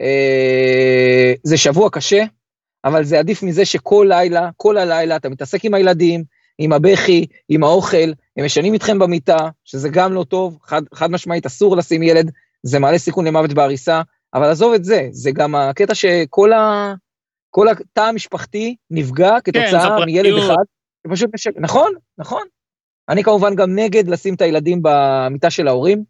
[0.00, 2.24] אה, זה שבוע קשה,
[2.84, 6.24] אבל זה עדיף מזה שכל לילה, כל הלילה, אתה מתעסק עם הילדים,
[6.58, 11.46] עם הבכי, עם האוכל, הם ישנים איתכם במיטה, שזה גם לא טוב, חד, חד משמעית
[11.46, 12.30] אסור לשים ילד
[12.62, 14.02] זה מעלה סיכון למוות בעריסה,
[14.34, 16.94] אבל עזוב את זה, זה גם הקטע שכל ה...
[17.50, 20.62] כל התא המשפחתי נפגע כתוצאה כן, מילד אחד,
[21.10, 21.50] פשוט משק...
[21.56, 22.42] נכון, נכון.
[23.08, 26.04] אני כמובן גם נגד לשים את הילדים במיטה של ההורים.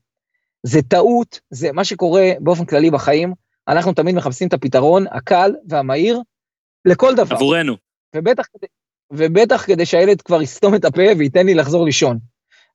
[0.62, 3.34] זה טעות, זה מה שקורה באופן כללי בחיים.
[3.70, 6.20] אנחנו תמיד מחפשים את הפתרון הקל והמהיר
[6.84, 7.36] לכל דבר.
[7.36, 7.76] עבורנו.
[8.16, 8.46] ובטח,
[9.12, 12.18] ובטח כדי שהילד כבר יסתום את הפה וייתן לי לחזור לישון.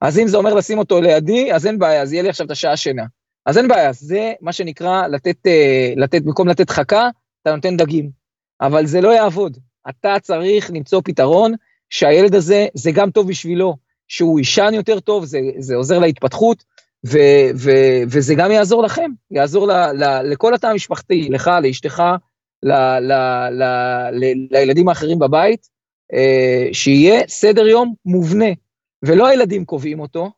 [0.01, 2.51] אז אם זה אומר לשים אותו לידי, אז אין בעיה, אז יהיה לי עכשיו את
[2.51, 3.03] השעה שינה.
[3.45, 7.09] אז אין בעיה, זה מה שנקרא לתת, אה, לתת, במקום לתת חכה,
[7.41, 8.09] אתה נותן דגים.
[8.61, 9.57] אבל זה לא יעבוד.
[9.89, 11.53] אתה צריך למצוא פתרון
[11.89, 13.75] שהילד הזה, זה גם טוב בשבילו,
[14.07, 16.63] שהוא יישן יותר טוב, זה, זה עוזר להתפתחות,
[17.07, 17.17] ו,
[17.55, 17.71] ו,
[18.07, 22.03] וזה גם יעזור לכם, יעזור ל, ל, לכל התא המשפחתי, לך, לאשתך,
[22.63, 23.13] ל, ל,
[23.51, 23.63] ל,
[24.11, 25.67] ל, לילדים האחרים בבית,
[26.13, 28.49] אה, שיהיה סדר יום מובנה,
[29.03, 30.31] ולא הילדים קובעים אותו,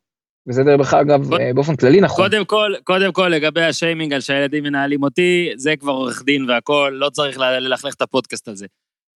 [0.48, 2.26] וזה דרך אגב אה, באופן כללי נכון.
[2.26, 6.94] קודם כל, קודם כל לגבי השיימינג על שהילדים מנהלים אותי, זה כבר עורך דין והכול,
[6.94, 8.66] לא צריך ללכלך את הפודקאסט הזה.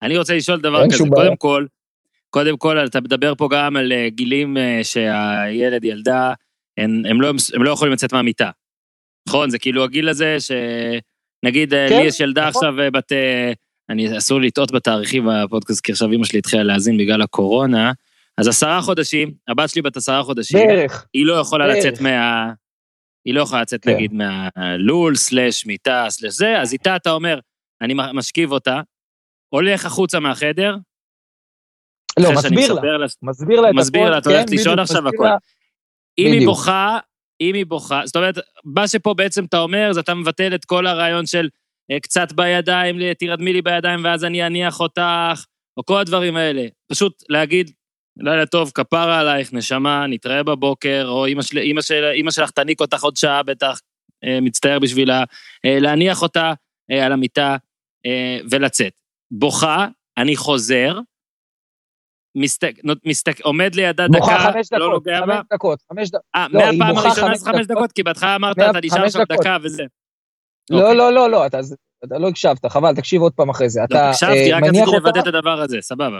[0.01, 1.65] אני רוצה לשאול דבר כזה, קודם כל,
[2.29, 6.33] קודם כל, אתה מדבר פה גם על אה, גילים שהילד, ילדה,
[6.83, 8.49] הם, הם, לא, הם לא יכולים לצאת מהמיטה.
[9.27, 9.49] נכון?
[9.49, 12.67] זה כאילו הגיל הזה שנגיד, כן, לי יש ילדה נכון.
[12.67, 13.11] עכשיו בת...
[13.89, 17.91] אני, אסור לטעות בתאריכים בפודקאסט, כי עכשיו אמא שלי התחילה להאזין בגלל הקורונה.
[18.37, 20.67] אז עשרה חודשים, הבת שלי בת עשרה חודשים.
[20.67, 21.05] בערך.
[21.13, 21.85] היא לא יכולה בערך.
[21.85, 22.51] לצאת מה...
[23.25, 23.95] היא לא יכולה לצאת, כן.
[23.95, 27.39] נגיד, מהלול, סלאש מיטה, סלאש זה, אז איתה אתה אומר,
[27.81, 28.81] אני משכיב אותה,
[29.49, 30.75] הולך החוצה מהחדר.
[32.19, 33.81] לא, מסביר לה, לה, מסביר לה את הכל.
[33.81, 35.27] מסביר לה, את הולכת כן, לישון עכשיו הכל.
[36.27, 36.99] אם היא בוכה,
[37.41, 40.87] אם היא בוכה, זאת אומרת, מה שפה בעצם אתה אומר, זה אתה מבטל את כל
[40.87, 41.49] הרעיון של
[41.91, 45.45] אה, קצת בידיים, תירדמי לי בידיים ואז אני אניח אותך,
[45.77, 46.67] או כל הדברים האלה.
[46.91, 47.71] פשוט להגיד,
[48.17, 52.81] לילה טוב, כפרה עלייך, נשמה, נתראה בבוקר, או אמא, של, אמא, של, אמא שלך תניק
[52.81, 53.79] אותך עוד שעה, בטח,
[54.23, 55.23] אה, מצטער בשבילה,
[55.65, 56.53] אה, להניח אותה
[57.01, 57.57] על המיטה
[58.51, 58.93] ולצאת.
[59.31, 60.99] בוכה, אני חוזר,
[62.35, 62.75] מסתק,
[63.05, 65.35] מסתק, עומד לידה דקה, חמש לא דקות, נוגע בה.
[65.35, 66.21] חמש דקות, חמש דקות.
[66.35, 69.83] אה, לא, מהפעם הראשונה זה חמש דקות, כי בהתחלה אמרת, אתה נשאר שם דקה וזה.
[70.69, 70.97] לא, אוקיי.
[70.97, 71.59] לא, לא, לא, אתה,
[72.05, 73.81] אתה לא הקשבת, חבל, תקשיב עוד פעם אחרי זה.
[73.91, 76.19] לא, הקשבתי, רק רציתי לוודא את הדבר הזה, סבבה.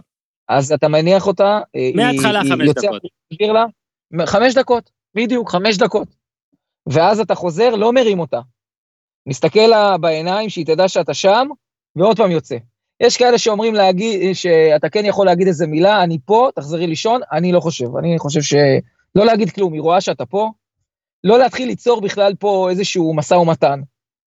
[0.49, 1.59] אז אתה מניח אותה,
[1.95, 3.01] מההתחלה חמש דקות.
[3.41, 6.07] לה, חמש דקות, בדיוק, חמש דקות.
[6.89, 8.39] ואז אתה חוזר, לא מרים אותה.
[9.27, 11.47] מסתכל לה בעיניים, שהיא תדע שאתה שם,
[11.95, 12.57] ועוד פעם יוצא.
[13.01, 17.51] יש כאלה שאומרים להגיד, שאתה כן יכול להגיד איזה מילה, אני פה, תחזרי לישון, אני
[17.51, 17.97] לא חושב.
[17.97, 20.51] אני חושב שלא להגיד כלום, היא רואה שאתה פה,
[21.23, 23.81] לא להתחיל ליצור בכלל פה איזשהו משא ומתן.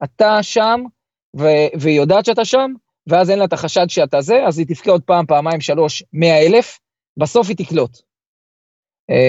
[0.03, 0.81] אתה שם,
[1.39, 2.71] ו- והיא יודעת שאתה שם,
[3.07, 6.47] ואז אין לה את החשד שאתה זה, אז היא תבכה עוד פעם, פעמיים, שלוש, מאה
[6.47, 6.79] אלף,
[7.17, 7.97] בסוף היא תקלוט.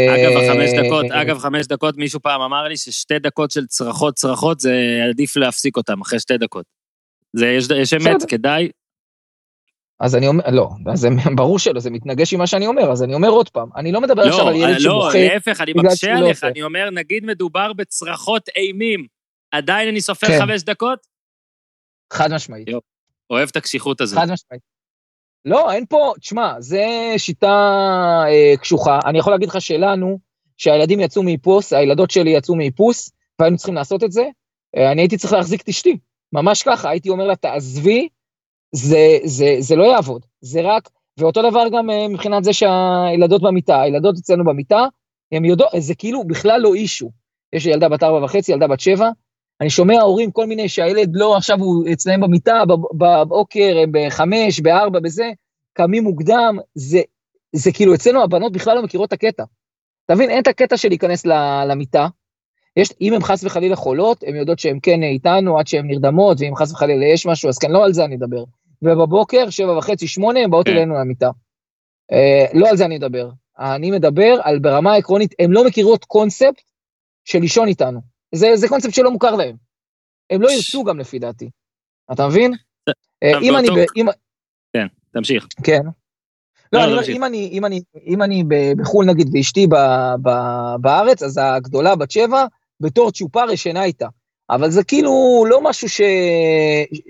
[0.08, 4.14] אגב, אה, חמש דקות, אגב, חמש דקות, מישהו פעם אמר לי ששתי דקות של צרחות
[4.14, 4.72] צרחות, זה
[5.10, 6.64] עדיף להפסיק אותם אחרי שתי דקות.
[7.32, 8.68] זה, יש, יש אמת, כדאי.
[10.00, 13.14] אז אני אומר, לא, זה ברור שלא, זה מתנגש עם מה שאני אומר, אז אני
[13.14, 15.18] אומר עוד פעם, אני לא מדבר עכשיו על ילד לא, שבוכה.
[15.18, 19.06] לא, להפך, אני מקשה לא עליך, אני אומר, נגיד מדובר בצרחות אימים,
[19.50, 20.38] עדיין אני סופר כן.
[20.40, 21.06] חמש דקות?
[22.12, 22.68] חד משמעית.
[22.68, 22.84] יופ.
[23.30, 24.18] אוהב את הקשיחות הזאת.
[24.18, 24.62] חד משמעית.
[25.44, 26.86] לא, אין פה, תשמע, זה
[27.16, 27.48] שיטה
[28.28, 28.98] אה, קשוחה.
[29.06, 30.18] אני יכול להגיד לך שלנו,
[30.56, 34.24] שהילדים יצאו מאיפוס, הילדות שלי יצאו מאיפוס, והיינו צריכים לעשות את זה,
[34.76, 35.98] אה, אני הייתי צריך להחזיק את אשתי.
[36.32, 38.08] ממש ככה, הייתי אומר לה, תעזבי,
[38.74, 40.26] זה, זה, זה לא יעבוד.
[40.40, 44.86] זה רק, ואותו דבר גם אה, מבחינת זה שהילדות במיטה, הילדות אצלנו במיטה,
[45.32, 47.10] הם יודעות, זה כאילו בכלל לא אישו.
[47.52, 49.10] יש לי ילדה בת ארבע וחצי, ילדה בת שבע,
[49.60, 52.62] אני שומע הורים כל מיני שהילד לא, עכשיו הוא אצלם במיטה,
[52.98, 55.30] בבוקר, הם בחמש, בארבע, בזה,
[55.72, 57.00] קמים מוקדם, זה,
[57.52, 59.44] זה כאילו אצלנו הבנות בכלל לא מכירות את הקטע.
[60.06, 61.26] אתה מבין, אין את הקטע של להיכנס
[61.68, 62.06] למיטה.
[62.76, 66.56] יש, אם הן חס וחלילה חולות, הן יודעות שהן כן איתנו עד שהן נרדמות, ואם
[66.56, 68.44] חס וחלילה יש משהו, אז כן, לא על זה אני אדבר.
[68.84, 70.72] ובבוקר, שבע וחצי, שמונה, הן באות כן.
[70.72, 71.30] אלינו למיטה.
[72.12, 73.30] אה, לא על זה אני אדבר.
[73.58, 76.62] אני מדבר על ברמה העקרונית, הן לא מכירות קונספט
[77.24, 78.00] של לישון איתנו.
[78.34, 79.56] זה, זה קונספט שלא מוכר להם.
[80.30, 81.50] הם לא ירצו גם לפי דעתי.
[82.12, 82.54] אתה מבין?
[83.22, 83.68] אה, אם אני...
[84.72, 85.46] כן, תמשיך.
[85.64, 85.80] כן.
[86.72, 88.44] לא, לא, אני אומר, אם אני, אם אני, אם אני
[88.76, 89.66] בחו"ל נגיד ואשתי
[90.80, 92.46] בארץ, אז הגדולה בת שבע,
[92.80, 94.08] בתור צ'ופר ישנה איתה.
[94.50, 96.00] אבל זה כאילו לא משהו ש...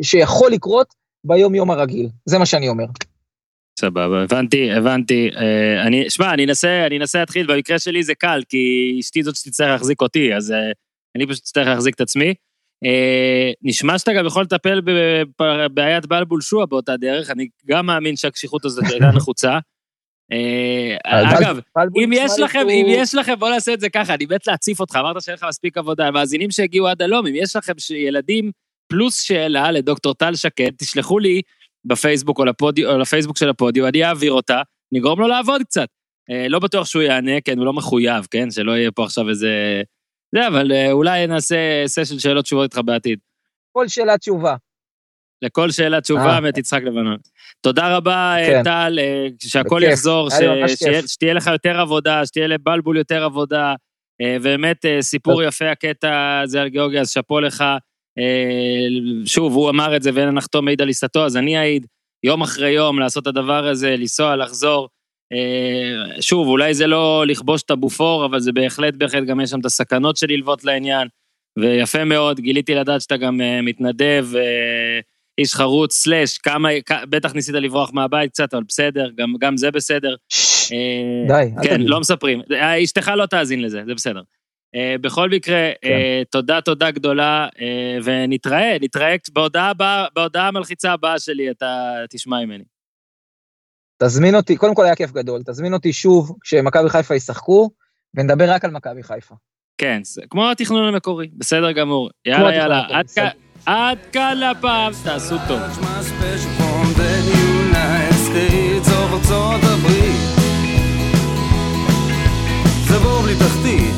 [0.03, 0.95] שיכול לקרות
[1.25, 2.85] ביום יום הרגיל, זה מה שאני אומר.
[3.81, 5.31] סבבה, הבנתי, הבנתי.
[5.37, 9.37] אה, אני, שמע, אני אנסה, אני אנסה להתחיל, במקרה שלי זה קל, כי אשתי זאת
[9.37, 10.73] שתצטרך להחזיק אותי, אז אה,
[11.17, 12.35] אני פשוט אצטרך להחזיק את עצמי.
[12.85, 14.81] אה, נשמע שאתה גם יכול לטפל
[15.39, 19.59] בבעיית בלבול שועה באותה דרך, אני גם מאמין שהקשיחות הזאת הייתה נחוצה.
[20.33, 20.97] אה,
[21.39, 21.59] אגב,
[22.05, 24.97] אם יש לכם, אם יש לכם, בואו נעשה את זה ככה, אני מת להציף אותך,
[24.97, 28.51] אמרת שאין לך מספיק עבודה, מאזינים שהגיעו עד הלום, אם יש לכם ילדים
[28.87, 31.43] פלוס שאלה לדוקטור טל שקד, תשלחו לי
[31.85, 34.63] בפייסבוק או, לפודי, או לפייסבוק של הפודיו, אני אעביר אותה,
[34.93, 35.89] נגרום לו לעבוד קצת.
[36.31, 39.83] אה, לא בטוח שהוא יענה, כן, הוא לא מחויב, כן, שלא יהיה פה עכשיו איזה
[40.35, 41.57] זה, אבל אה, אולי נעשה
[41.87, 43.19] סשן שאלות תשובות איתך בעתיד.
[43.73, 44.57] כל שאלה תשובה.
[45.43, 47.17] לכל שאלה תשובה, מת יצחק לבנון.
[47.61, 48.65] תודה רבה, אה, כן.
[48.65, 50.29] טל, אה, שהכל יחזור,
[51.07, 53.75] שתהיה לך יותר עבודה, שתהיה לבלבול יותר עבודה.
[54.43, 57.65] באמת, סיפור יפה הקטע הזה על גיאורגיה, אז שאפו לך.
[59.27, 61.87] שוב, הוא אמר את זה ואין הנחתום מעיד על עיסתו, אז אני אעיד,
[62.25, 64.89] יום אחרי יום לעשות את הדבר הזה, לנסוע, לחזור.
[65.33, 69.61] אה, שוב, אולי זה לא לכבוש את הבופור, אבל זה בהחלט, בהחלט גם יש שם
[69.61, 71.09] את הסכנות של ללוות לעניין,
[71.59, 75.01] ויפה מאוד, גיליתי לדעת שאתה גם אה, מתנדב, אה,
[75.39, 76.69] איש חרוץ, סלאש, כמה,
[77.11, 80.15] בטח ניסית לברוח מהבית קצת, אבל בסדר, גם, גם זה בסדר.
[81.29, 82.43] די, כן, לא מספרים.
[82.85, 84.23] אשתך לא תאזין לזה, זה בסדר.
[85.01, 85.89] בכל מקרה, כן.
[86.31, 87.49] תודה, תודה גדולה,
[88.05, 89.15] ונתראה, נתראה
[90.15, 92.65] בהודעה המלחיצה הבאה שלי, אתה תשמע ממני.
[94.03, 97.71] תזמין אותי, קודם כל היה כיף גדול, תזמין אותי שוב כשמכבי חיפה ישחקו,
[98.15, 99.35] ונדבר רק על מכבי חיפה.
[99.79, 102.11] כן, כמו התכנון המקורי, בסדר גמור.
[102.27, 103.29] יאללה, יאללה, עד כאן,
[103.67, 105.61] עד כאן לפעם, תעשו טוב.
[112.89, 113.94] זה בור בלי תחתית